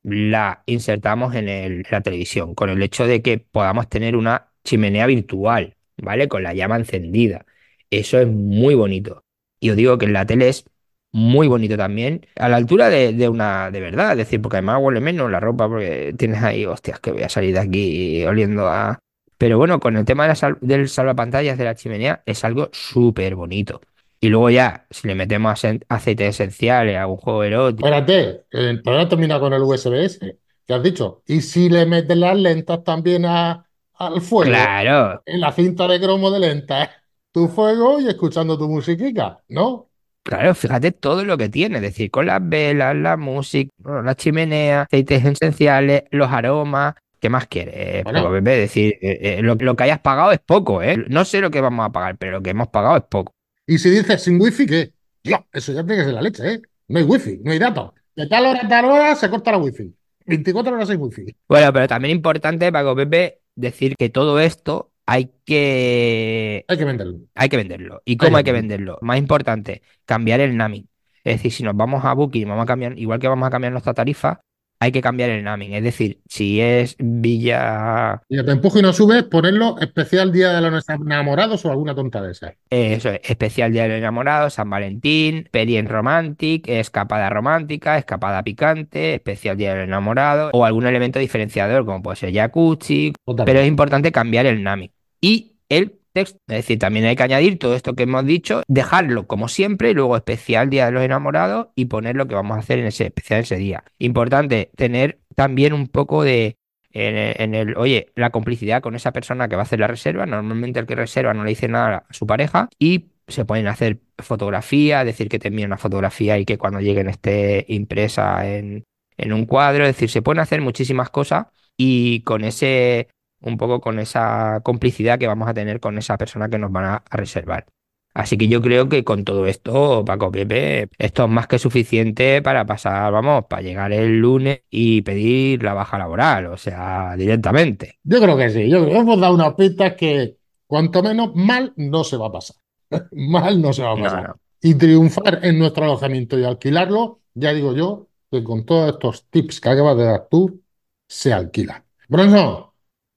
la 0.02 0.62
insertamos 0.67 1.35
en 1.35 1.49
el- 1.49 1.85
la 1.90 2.00
televisión, 2.00 2.55
con 2.55 2.71
el 2.71 2.81
hecho 2.83 3.07
de 3.07 3.21
que 3.21 3.38
podamos 3.38 3.88
tener 3.88 4.17
una 4.17 4.48
chimenea 4.64 5.06
virtual, 5.06 5.76
¿vale? 5.96 6.28
Con 6.28 6.42
la 6.42 6.54
llama 6.54 6.76
encendida. 6.76 7.46
Eso 7.90 8.18
es 8.18 8.26
muy 8.28 8.74
bonito. 8.74 9.24
Y 9.60 9.70
os 9.70 9.76
digo 9.76 9.98
que 9.98 10.06
en 10.06 10.12
la 10.12 10.26
tele 10.26 10.48
es 10.48 10.64
muy 11.12 11.48
bonito 11.48 11.76
también, 11.76 12.26
a 12.36 12.48
la 12.48 12.56
altura 12.56 12.90
de, 12.90 13.28
una 13.28 13.70
de 13.70 13.80
verdad, 13.80 14.12
es 14.12 14.18
decir, 14.18 14.42
porque 14.42 14.58
además 14.58 14.78
huele 14.82 15.00
menos 15.00 15.30
la 15.30 15.40
ropa, 15.40 15.68
porque 15.68 16.14
tienes 16.18 16.42
ahí, 16.42 16.66
hostias, 16.66 17.00
que 17.00 17.12
voy 17.12 17.22
a 17.22 17.28
salir 17.28 17.54
de 17.54 17.60
aquí 17.60 18.24
oliendo 18.26 18.68
a... 18.68 18.98
Pero 19.38 19.56
bueno, 19.56 19.80
con 19.80 19.96
el 19.96 20.04
tema 20.04 20.24
de 20.24 20.28
la 20.30 20.34
sal- 20.34 20.58
del 20.60 20.88
salvapantallas 20.88 21.56
de 21.58 21.64
la 21.64 21.74
chimenea 21.74 22.22
es 22.26 22.44
algo 22.44 22.68
súper 22.72 23.34
bonito. 23.36 23.80
Y 24.20 24.28
luego 24.28 24.50
ya, 24.50 24.86
si 24.90 25.08
le 25.08 25.14
metemos 25.14 25.52
ace- 25.52 25.80
aceites 25.88 26.28
esenciales, 26.30 26.96
algún 26.96 27.16
juego 27.18 27.44
erótico, 27.44 27.86
Espérate, 27.86 28.46
eh, 28.50 28.80
todavía 28.82 29.08
termina 29.08 29.38
con 29.40 29.52
el 29.52 29.62
USB-S. 29.62 30.38
¿Qué 30.66 30.74
has 30.74 30.82
dicho? 30.82 31.22
¿Y 31.26 31.40
si 31.42 31.68
le 31.68 31.86
metes 31.86 32.16
las 32.16 32.36
lentas 32.36 32.82
también 32.84 33.24
a- 33.24 33.67
al 33.99 34.21
fuego? 34.21 34.50
claro, 34.50 35.23
En 35.26 35.40
la 35.40 35.52
cinta 35.52 35.87
de 35.88 36.00
cromo 36.00 36.31
de 36.31 36.40
lentas, 36.40 36.90
tu 37.33 37.49
fuego 37.49 38.00
y 38.00 38.09
escuchando 38.09 38.59
tu 38.59 38.69
musiquica, 38.69 39.43
¿no? 39.49 39.90
Claro, 40.23 40.55
fíjate 40.55 40.93
todo 40.93 41.25
lo 41.25 41.38
que 41.38 41.49
tiene, 41.49 41.76
es 41.76 41.83
decir, 41.83 42.11
con 42.11 42.26
las 42.26 42.47
velas, 42.47 42.95
la 42.95 43.17
música, 43.17 43.71
bueno, 43.78 44.02
la 44.02 44.14
chimenea, 44.14 44.83
aceites 44.83 45.25
esenciales, 45.25 46.02
los 46.11 46.31
aromas, 46.31 46.95
¿qué 47.19 47.31
más 47.31 47.47
quieres? 47.47 48.05
Bueno. 48.05 48.23
Paco 48.23 48.33
Pepe? 48.35 48.55
Es 48.55 48.61
decir, 48.61 48.99
eh, 49.00 49.38
eh, 49.38 49.43
lo, 49.43 49.55
lo 49.55 49.75
que 49.76 49.85
hayas 49.85 50.00
pagado 50.00 50.33
es 50.33 50.40
poco, 50.40 50.83
¿eh? 50.83 51.02
No 51.09 51.25
sé 51.25 51.40
lo 51.40 51.50
que 51.50 51.62
vamos 51.62 51.87
a 51.87 51.93
pagar, 51.93 52.19
pero 52.19 52.33
lo 52.33 52.43
que 52.43 52.50
hemos 52.50 52.69
pagado 52.69 52.97
es 52.99 53.05
poco. 53.05 53.33
Y 53.67 53.78
si 53.78 53.90
dices 53.90 54.23
sin 54.23 54.40
wifi, 54.40 54.67
¿qué? 54.67 54.93
Dios, 55.23 55.40
eso 55.52 55.73
ya 55.73 55.85
tiene 55.85 55.99
que 56.02 56.05
ser 56.05 56.14
la 56.14 56.23
leche, 56.23 56.55
¿eh? 56.55 56.62
No 56.88 56.99
hay 56.99 57.05
wifi, 57.05 57.40
no 57.43 57.52
hay 57.52 57.59
datos. 57.59 57.93
De 58.14 58.26
tal 58.26 58.47
hora 58.47 58.61
a 58.64 58.69
tal 58.69 58.85
hora 58.87 59.14
se 59.17 59.31
corta 59.31 59.52
la 59.52 59.59
wifi. 59.59 59.95
24 60.26 60.75
horas 60.75 60.88
sin 60.88 61.00
wifi. 61.00 61.25
Bueno, 61.49 61.73
pero 61.73 61.88
también 61.88 62.17
importante, 62.17 62.71
Paco 62.73 62.95
Pepe, 62.97 63.40
decir 63.58 63.96
que 63.96 64.08
todo 64.08 64.40
esto 64.40 64.92
hay 65.06 65.30
que, 65.44 66.64
Hay 66.68 66.78
que 66.78 66.84
venderlo. 66.84 67.18
hay 67.34 67.48
que 67.48 67.56
venderlo. 67.56 68.02
¿Y 68.04 68.16
cómo 68.16 68.36
hay 68.36 68.44
que 68.44 68.52
venderlo. 68.52 68.98
Más 69.00 69.18
importante, 69.18 69.82
cambiar 70.04 70.40
el 70.40 70.56
naming. 70.56 70.88
Es 71.24 71.36
decir, 71.36 71.52
si 71.52 71.62
nos 71.62 71.76
vamos 71.76 72.04
a 72.04 72.12
Booking, 72.12 72.48
vamos 72.48 72.64
a 72.64 72.66
cambiar, 72.66 72.98
igual 72.98 73.18
que 73.18 73.28
vamos 73.28 73.46
a 73.46 73.50
cambiar 73.50 73.72
nuestra 73.72 73.94
tarifa, 73.94 74.40
hay 74.80 74.92
que 74.92 75.02
cambiar 75.02 75.30
el 75.30 75.44
naming. 75.44 75.73
Es 75.73 75.82
decir, 75.82 76.20
si 76.28 76.61
es 76.61 76.97
Villa 76.99 78.23
Y 78.28 78.42
te 78.42 78.50
empujo 78.50 78.78
y 78.78 78.82
no 78.82 78.92
subes, 78.92 79.25
ponerlo 79.25 79.76
especial 79.80 80.32
Día 80.32 80.52
de 80.52 80.70
los 80.70 80.88
Enamorados 80.88 81.64
o 81.64 81.70
alguna 81.70 81.94
tonta 81.94 82.23
de 82.23 82.32
esas. 82.32 82.54
Eso 82.70 83.11
es, 83.11 83.20
especial 83.25 83.73
Día 83.73 83.85
del 83.85 83.92
Enamorado, 83.92 84.50
San 84.50 84.70
Valentín, 84.70 85.49
Peri 85.50 85.76
en 85.76 85.88
Romantic, 85.88 86.68
escapada 86.68 87.30
romántica, 87.30 87.99
escapada 87.99 88.42
picante, 88.42 89.14
especial 89.14 89.56
Día 89.56 89.75
del 89.75 89.88
Enamorado 89.88 90.50
o 90.52 90.64
algún 90.64 90.87
elemento 90.87 91.18
diferenciador 91.18 91.85
como 91.85 92.02
puede 92.02 92.16
ser 92.16 92.32
jacuzzi, 92.32 93.12
pero 93.44 93.61
es 93.61 93.68
importante 93.68 94.12
cambiar 94.12 94.47
el 94.47 94.62
naming 94.62 94.92
y 95.20 95.56
el 95.68 95.98
Es 96.22 96.37
decir, 96.46 96.78
también 96.78 97.06
hay 97.06 97.16
que 97.16 97.22
añadir 97.22 97.58
todo 97.58 97.75
esto 97.75 97.94
que 97.94 98.04
hemos 98.04 98.25
dicho, 98.25 98.62
dejarlo 98.68 99.26
como 99.26 99.48
siempre, 99.48 99.94
luego 99.94 100.16
especial 100.16 100.70
Día 100.70 100.87
de 100.87 100.92
los 100.92 101.02
Enamorados 101.02 101.68
y 101.75 101.87
poner 101.87 102.16
lo 102.16 102.26
que 102.26 102.34
vamos 102.34 102.56
a 102.56 102.60
hacer 102.60 102.78
en 102.78 102.87
ese 102.87 103.06
especial 103.06 103.40
ese 103.40 103.56
día. 103.56 103.84
Importante 103.98 104.70
tener 104.76 105.21
también 105.34 105.73
un 105.73 105.88
poco 105.88 106.25
de 106.25 106.56
en 106.93 107.54
el, 107.54 107.76
oye, 107.76 108.12
la 108.16 108.30
complicidad 108.30 108.82
con 108.82 108.95
esa 108.95 109.12
persona 109.12 109.49
que 109.49 109.56
va 109.56 109.62
a 109.62 109.64
hacer 109.64 109.78
la 109.78 109.86
reserva. 109.86 110.26
Normalmente 110.26 110.80
el 110.80 110.86
que 110.86 110.95
reserva 110.95 111.34
no 111.34 111.45
le 111.45 111.50
dice 111.50 111.69
nada 111.69 112.06
a 112.08 112.12
su 112.12 112.26
pareja 112.26 112.69
y 112.78 113.10
se 113.26 113.45
pueden 113.45 113.66
hacer 113.66 114.00
fotografías, 114.19 115.04
decir 115.04 115.28
que 115.28 115.38
te 115.38 115.49
envíe 115.49 115.64
una 115.64 115.76
fotografía 115.76 116.38
y 116.38 116.45
que 116.45 116.58
cuando 116.58 116.80
lleguen 116.80 117.08
esté 117.08 117.66
impresa 117.69 118.49
en, 118.49 118.84
en 119.16 119.32
un 119.32 119.45
cuadro. 119.47 119.84
Es 119.84 119.95
decir, 119.95 120.10
se 120.10 120.23
pueden 120.23 120.40
hacer 120.40 120.60
muchísimas 120.60 121.10
cosas 121.10 121.47
y 121.76 122.23
con 122.23 122.43
ese, 122.43 123.08
un 123.40 123.56
poco 123.58 123.80
con 123.80 123.98
esa 123.98 124.60
complicidad 124.64 125.18
que 125.18 125.26
vamos 125.26 125.48
a 125.48 125.54
tener 125.54 125.80
con 125.80 125.98
esa 125.98 126.18
persona 126.18 126.48
que 126.48 126.58
nos 126.58 126.72
van 126.72 126.84
a, 126.84 126.94
a 127.08 127.16
reservar. 127.16 127.66
Así 128.14 128.36
que 128.36 128.48
yo 128.48 128.60
creo 128.62 128.88
que 128.88 129.04
con 129.04 129.24
todo 129.24 129.46
esto, 129.46 130.04
Paco 130.04 130.32
Pepe, 130.32 130.88
esto 130.98 131.24
es 131.24 131.30
más 131.30 131.46
que 131.46 131.58
suficiente 131.58 132.42
para 132.42 132.66
pasar, 132.66 133.12
vamos, 133.12 133.44
para 133.48 133.62
llegar 133.62 133.92
el 133.92 134.18
lunes 134.18 134.62
y 134.70 135.02
pedir 135.02 135.62
la 135.62 135.74
baja 135.74 135.98
laboral, 135.98 136.46
o 136.46 136.56
sea, 136.56 137.14
directamente. 137.16 138.00
Yo 138.02 138.20
creo 138.20 138.36
que 138.36 138.50
sí. 138.50 138.68
Yo 138.70 138.78
creo 138.82 138.92
que 138.94 138.98
hemos 139.00 139.20
dado 139.20 139.34
unas 139.34 139.54
pistas 139.54 139.94
que 139.94 140.38
cuanto 140.66 141.02
menos 141.02 141.34
mal 141.34 141.72
no 141.76 142.04
se 142.04 142.16
va 142.16 142.26
a 142.28 142.32
pasar. 142.32 142.56
mal 143.12 143.60
no 143.60 143.72
se 143.72 143.82
va 143.82 143.92
a 143.92 143.98
No, 143.98 143.98
pasar. 143.98 144.22
no. 144.22 144.40
Y 144.60 144.74
triunfar 144.74 145.40
en 145.44 145.58
nuestro 145.58 145.84
alojamiento 145.84 146.38
y 146.38 146.44
alquilarlo, 146.44 147.20
ya 147.34 147.52
digo 147.52 147.74
yo 147.74 148.08
que 148.30 148.42
con 148.44 148.64
todos 148.66 148.92
estos 148.94 149.28
tips 149.30 149.60
que 149.60 149.68
acabas 149.68 149.96
de 149.96 150.04
dar 150.04 150.28
tú, 150.30 150.62
se 151.06 151.32
alquila. 151.32 151.84
Bronson, 152.08 152.66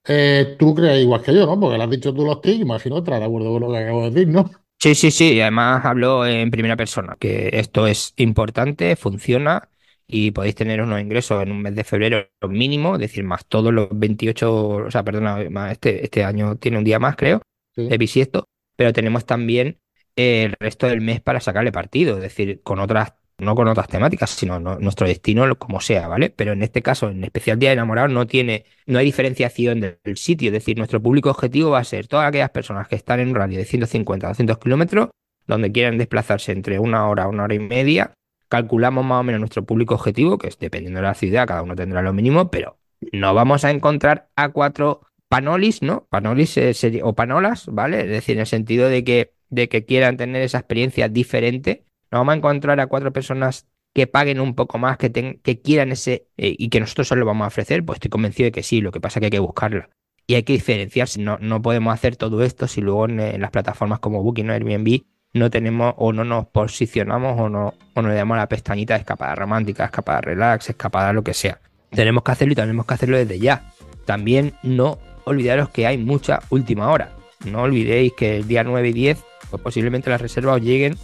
eh, 0.06 0.56
tú 0.60 0.74
crees 0.76 1.02
igual 1.04 1.22
que 1.24 1.34
yo, 1.34 1.46
¿no? 1.46 1.60
Porque 1.60 1.78
le 1.78 1.84
has 1.84 1.90
dicho 1.90 2.14
tú 2.14 2.26
los 2.26 2.42
tips, 2.42 2.60
imagino 2.62 2.96
que 2.96 3.00
estarás 3.00 3.20
de 3.22 3.26
acuerdo 3.28 3.52
con 3.54 3.62
lo 3.62 3.72
que 3.72 3.78
acabo 3.80 4.04
de 4.04 4.12
decir, 4.12 4.28
¿no? 4.30 4.50
Sí, 4.80 4.96
sí, 4.96 5.12
sí, 5.12 5.34
y 5.34 5.42
además 5.42 5.86
hablo 5.86 6.26
en 6.26 6.50
primera 6.50 6.76
persona, 6.76 7.16
que 7.20 7.52
esto 7.54 7.86
es 7.86 8.14
importante, 8.18 8.96
funciona 8.96 9.70
y 10.08 10.32
podéis 10.32 10.56
tener 10.56 10.82
unos 10.82 11.00
ingresos 11.00 11.42
en 11.44 11.52
un 11.52 11.62
mes 11.62 11.76
de 11.76 11.84
febrero 11.84 12.28
mínimo, 12.50 12.96
es 12.96 13.02
decir, 13.02 13.24
más 13.24 13.46
todos 13.46 13.72
los 13.72 13.88
28, 13.92 14.52
o 14.88 14.90
sea, 14.92 15.04
perdona, 15.04 15.48
más 15.52 15.72
este, 15.74 16.04
este 16.04 16.24
año 16.24 16.56
tiene 16.58 16.80
un 16.80 16.84
día 16.84 16.98
más, 16.98 17.16
creo, 17.16 17.42
Sí. 17.76 17.82
de 17.90 17.98
bisiesto, 18.00 18.46
pero 18.76 18.92
tenemos 18.92 19.26
también 19.28 19.80
el 20.16 20.54
resto 20.60 20.88
del 20.88 21.02
mes 21.02 21.22
para 21.22 21.40
sacarle 21.42 21.72
partido, 21.72 22.16
es 22.16 22.24
decir, 22.24 22.62
con 22.64 22.80
otras, 22.80 23.14
no 23.42 23.56
con 23.56 23.68
otras 23.68 23.88
temáticas, 23.88 24.30
sino 24.30 24.60
no- 24.60 24.80
nuestro 24.80 25.08
destino 25.08 25.56
como 25.58 25.82
sea, 25.82 26.08
¿vale? 26.08 26.30
Pero 26.30 26.54
en 26.54 26.64
este 26.64 26.82
caso, 26.82 27.10
en 27.10 27.24
especial 27.24 27.60
Día 27.60 27.70
de 27.70 27.74
Enamorado, 27.74 28.08
no 28.08 28.28
tiene, 28.28 28.66
no 28.86 29.00
hay 29.00 29.06
diferenciación 29.06 29.82
del, 29.82 29.98
sitio, 30.16 30.48
es 30.50 30.54
decir, 30.54 30.78
nuestro 30.78 31.02
público 31.02 31.30
objetivo 31.30 31.72
va 31.72 31.80
a 31.80 31.84
ser 31.84 32.08
todas 32.08 32.28
aquellas 32.28 32.52
personas 32.52 32.88
que 32.88 32.96
están 32.96 33.20
en 33.20 33.30
un 33.30 33.36
radio 33.36 33.58
de 33.58 33.66
150 33.66 34.28
a 34.28 34.30
200 34.30 34.58
kilómetros, 34.60 35.10
donde 35.48 35.72
quieran 35.72 35.98
desplazarse 35.98 36.52
entre 36.52 36.80
una 36.80 37.08
hora, 37.08 37.28
una 37.28 37.44
hora 37.44 37.56
y 37.56 37.60
media. 37.60 38.14
Calculamos 38.48 39.06
más 39.06 39.22
o 39.22 39.24
menos 39.24 39.40
nuestro 39.40 39.66
público 39.66 39.96
objetivo, 39.96 40.38
que 40.38 40.48
es 40.48 40.60
dependiendo 40.60 41.00
de 41.00 41.08
la 41.08 41.14
ciudad, 41.14 41.48
cada 41.48 41.64
uno 41.64 41.76
tendrá 41.76 42.02
lo 42.02 42.14
mínimo, 42.14 42.52
pero 42.52 42.78
no 43.12 43.34
vamos 43.34 43.66
a 43.66 43.72
encontrar 43.72 44.30
a 44.36 44.50
cuatro 44.50 45.02
panolis, 45.32 45.82
¿no? 45.82 46.08
Panolis 46.10 46.58
eh, 46.58 46.74
o 47.04 47.16
panolas, 47.16 47.66
¿vale? 47.68 48.02
Es 48.02 48.10
decir, 48.10 48.36
en 48.36 48.42
el 48.42 48.48
sentido 48.48 48.90
de 48.90 49.04
que, 49.06 49.34
de 49.50 49.70
que 49.70 49.86
quieran 49.86 50.18
tener 50.18 50.42
esa 50.42 50.60
experiencia 50.60 51.08
diferente. 51.08 51.86
No 52.12 52.20
vamos 52.20 52.34
a 52.34 52.38
encontrar 52.38 52.80
a 52.80 52.88
cuatro 52.88 53.12
personas 53.14 53.68
que 53.94 54.08
paguen 54.08 54.40
un 54.40 54.56
poco 54.56 54.78
más, 54.78 54.98
que, 54.98 55.10
ten- 55.10 55.40
que 55.44 55.62
quieran 55.62 55.92
ese 55.92 56.28
eh, 56.38 56.56
y 56.58 56.70
que 56.70 56.80
nosotros 56.80 57.08
se 57.08 57.16
lo 57.16 57.26
vamos 57.26 57.46
a 57.46 57.48
ofrecer. 57.48 57.86
Pues 57.86 57.98
estoy 57.98 58.10
convencido 58.10 58.48
de 58.48 58.52
que 58.52 58.64
sí, 58.64 58.82
lo 58.82 58.92
que 58.92 59.00
pasa 59.02 59.20
es 59.20 59.22
que 59.22 59.26
hay 59.28 59.32
que 59.32 59.40
buscarla. 59.40 59.90
Y 60.28 60.36
hay 60.36 60.44
que 60.44 60.54
diferenciarse. 60.54 61.20
No, 61.22 61.38
no 61.40 61.62
podemos 61.62 61.94
hacer 61.94 62.16
todo 62.16 62.44
esto 62.44 62.68
si 62.68 62.82
luego 62.82 63.06
en, 63.06 63.42
las 63.42 63.52
plataformas 63.52 64.00
como 64.00 64.24
Booking 64.24 64.50
o 64.50 64.54
Airbnb 64.54 65.02
no 65.34 65.50
tenemos 65.50 65.94
o 65.98 66.12
no 66.12 66.26
nos 66.26 66.48
posicionamos 66.48 67.40
o 67.40 67.50
no, 67.50 67.74
o 67.96 68.02
le 68.02 68.14
damos 68.14 68.36
la 68.36 68.50
pestañita 68.50 68.96
de 68.96 69.00
escapada 69.02 69.34
romántica, 69.36 69.86
escapada 69.86 70.20
relax, 70.22 70.70
escapada 70.70 71.14
lo 71.14 71.24
que 71.24 71.34
sea. 71.34 71.60
Tenemos 71.90 72.24
que 72.24 72.32
hacerlo 72.32 72.52
y 72.52 72.56
tenemos 72.56 72.86
que 72.86 72.94
hacerlo 72.94 73.18
desde 73.18 73.40
ya. 73.40 73.72
También 74.06 74.54
no 74.62 75.00
olvidaros 75.24 75.70
que 75.70 75.88
hay 75.88 75.98
mucha 75.98 76.40
última 76.50 76.90
hora. 76.92 77.12
No 77.46 77.62
olvidéis 77.62 78.14
que 78.14 78.38
el 78.38 78.48
día 78.48 78.64
9 78.64 78.90
y 78.90 78.94
10, 78.94 79.24
pues 79.50 79.62
posiblemente 79.62 80.10
las 80.10 80.22
reservas 80.22 80.58
os 80.58 80.62
lleguen 80.62 80.96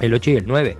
el 0.00 0.14
8 0.14 0.30
y 0.30 0.36
el 0.36 0.46
9. 0.46 0.78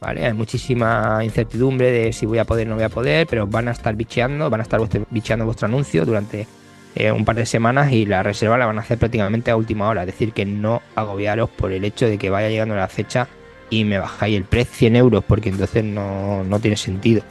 ¿Vale? 0.00 0.26
Hay 0.26 0.32
muchísima 0.32 1.20
incertidumbre 1.22 1.92
de 1.92 2.12
si 2.12 2.26
voy 2.26 2.38
a 2.38 2.44
poder 2.44 2.66
o 2.66 2.70
no 2.70 2.76
voy 2.76 2.84
a 2.84 2.88
poder, 2.88 3.26
pero 3.28 3.46
van 3.46 3.68
a 3.68 3.70
estar 3.70 3.94
bicheando, 3.94 4.50
van 4.50 4.60
a 4.60 4.64
estar 4.64 4.80
bicheando 5.10 5.44
vuestro 5.44 5.66
anuncio 5.66 6.04
durante 6.04 6.48
eh, 6.96 7.12
un 7.12 7.24
par 7.24 7.36
de 7.36 7.46
semanas 7.46 7.92
y 7.92 8.04
la 8.04 8.22
reserva 8.22 8.58
la 8.58 8.66
van 8.66 8.78
a 8.78 8.82
hacer 8.82 8.98
prácticamente 8.98 9.50
a 9.50 9.56
última 9.56 9.88
hora. 9.88 10.02
Es 10.02 10.06
decir, 10.06 10.32
que 10.32 10.44
no 10.44 10.82
agobiaros 10.96 11.50
por 11.50 11.72
el 11.72 11.84
hecho 11.84 12.06
de 12.06 12.18
que 12.18 12.30
vaya 12.30 12.48
llegando 12.48 12.74
la 12.74 12.88
fecha 12.88 13.28
y 13.70 13.84
me 13.84 13.98
bajáis 13.98 14.36
el 14.36 14.44
precio 14.44 14.74
100 14.74 14.96
euros, 14.96 15.24
porque 15.24 15.48
entonces 15.48 15.84
no, 15.84 16.44
no 16.44 16.58
tiene 16.58 16.76
sentido. 16.76 17.22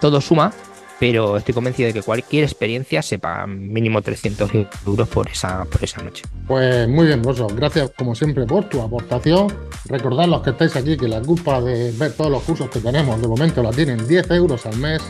Todo 0.00 0.20
suma, 0.20 0.52
pero 0.98 1.36
estoy 1.36 1.54
convencido 1.54 1.88
de 1.88 1.94
que 1.94 2.02
cualquier 2.02 2.44
experiencia 2.44 3.02
se 3.02 3.18
paga 3.18 3.46
mínimo 3.46 4.02
300 4.02 4.50
euros 4.86 5.08
por 5.08 5.28
esa, 5.28 5.64
por 5.64 5.82
esa 5.82 6.02
noche. 6.02 6.22
Pues 6.46 6.88
muy 6.88 7.06
bien, 7.06 7.22
Rosso. 7.22 7.46
Gracias 7.48 7.90
como 7.96 8.14
siempre 8.14 8.46
por 8.46 8.68
tu 8.68 8.80
aportación. 8.80 9.48
Recordad 9.86 10.26
los 10.26 10.42
que 10.42 10.50
estáis 10.50 10.76
aquí 10.76 10.96
que 10.96 11.08
la 11.08 11.20
culpa 11.20 11.60
de 11.60 11.92
ver 11.92 12.12
todos 12.12 12.30
los 12.30 12.42
cursos 12.42 12.70
que 12.70 12.80
tenemos 12.80 13.20
de 13.20 13.28
momento 13.28 13.62
la 13.62 13.70
tienen 13.70 14.06
10 14.06 14.30
euros 14.32 14.66
al 14.66 14.76
mes. 14.76 15.02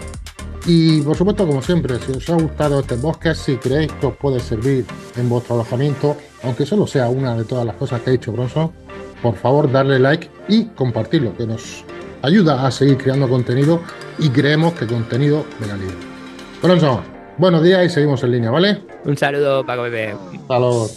Y 0.65 1.01
por 1.03 1.17
supuesto, 1.17 1.47
como 1.47 1.61
siempre, 1.61 1.99
si 1.99 2.13
os 2.13 2.31
ha 2.31 2.35
gustado 2.35 2.81
este 2.81 2.97
podcast, 2.97 3.45
si 3.45 3.57
creéis 3.57 3.91
que 4.01 4.07
os 4.07 4.17
puede 4.17 4.39
servir 4.39 4.87
en 5.17 5.29
vuestro 5.29 5.57
alojamiento, 5.57 6.17
aunque 6.45 6.65
solo 6.65 6.87
sea 6.87 7.09
una 7.09 7.37
de 7.37 7.45
todas 7.45 7.67
las 7.67 7.75
cosas 7.77 8.01
que 8.01 8.11
ha 8.11 8.13
dicho 8.13 8.31
Bronson, 8.31 8.71
por 9.23 9.35
favor 9.37 9.71
darle 9.71 9.99
like 9.99 10.31
y 10.49 10.67
compartirlo, 10.67 11.37
que 11.37 11.47
nos 11.47 11.85
ayuda 12.23 12.67
a 12.67 12.71
seguir 12.71 12.97
creando 12.97 13.29
contenido 13.29 13.83
y 14.19 14.31
creemos 14.31 14.75
que 14.75 14.87
contenido 14.87 15.45
de 15.61 15.67
calidad. 15.67 15.95
Bronson, 16.63 17.01
buenos 17.39 17.63
días 17.63 17.85
y 17.85 17.89
seguimos 17.89 18.23
en 18.23 18.33
línea, 18.33 18.51
¿vale? 18.51 18.83
Un 19.05 19.17
saludo, 19.17 19.67
Paco 19.67 19.83
Bebé. 19.83 20.15
Hasta 20.35 20.59
luego. 20.59 20.89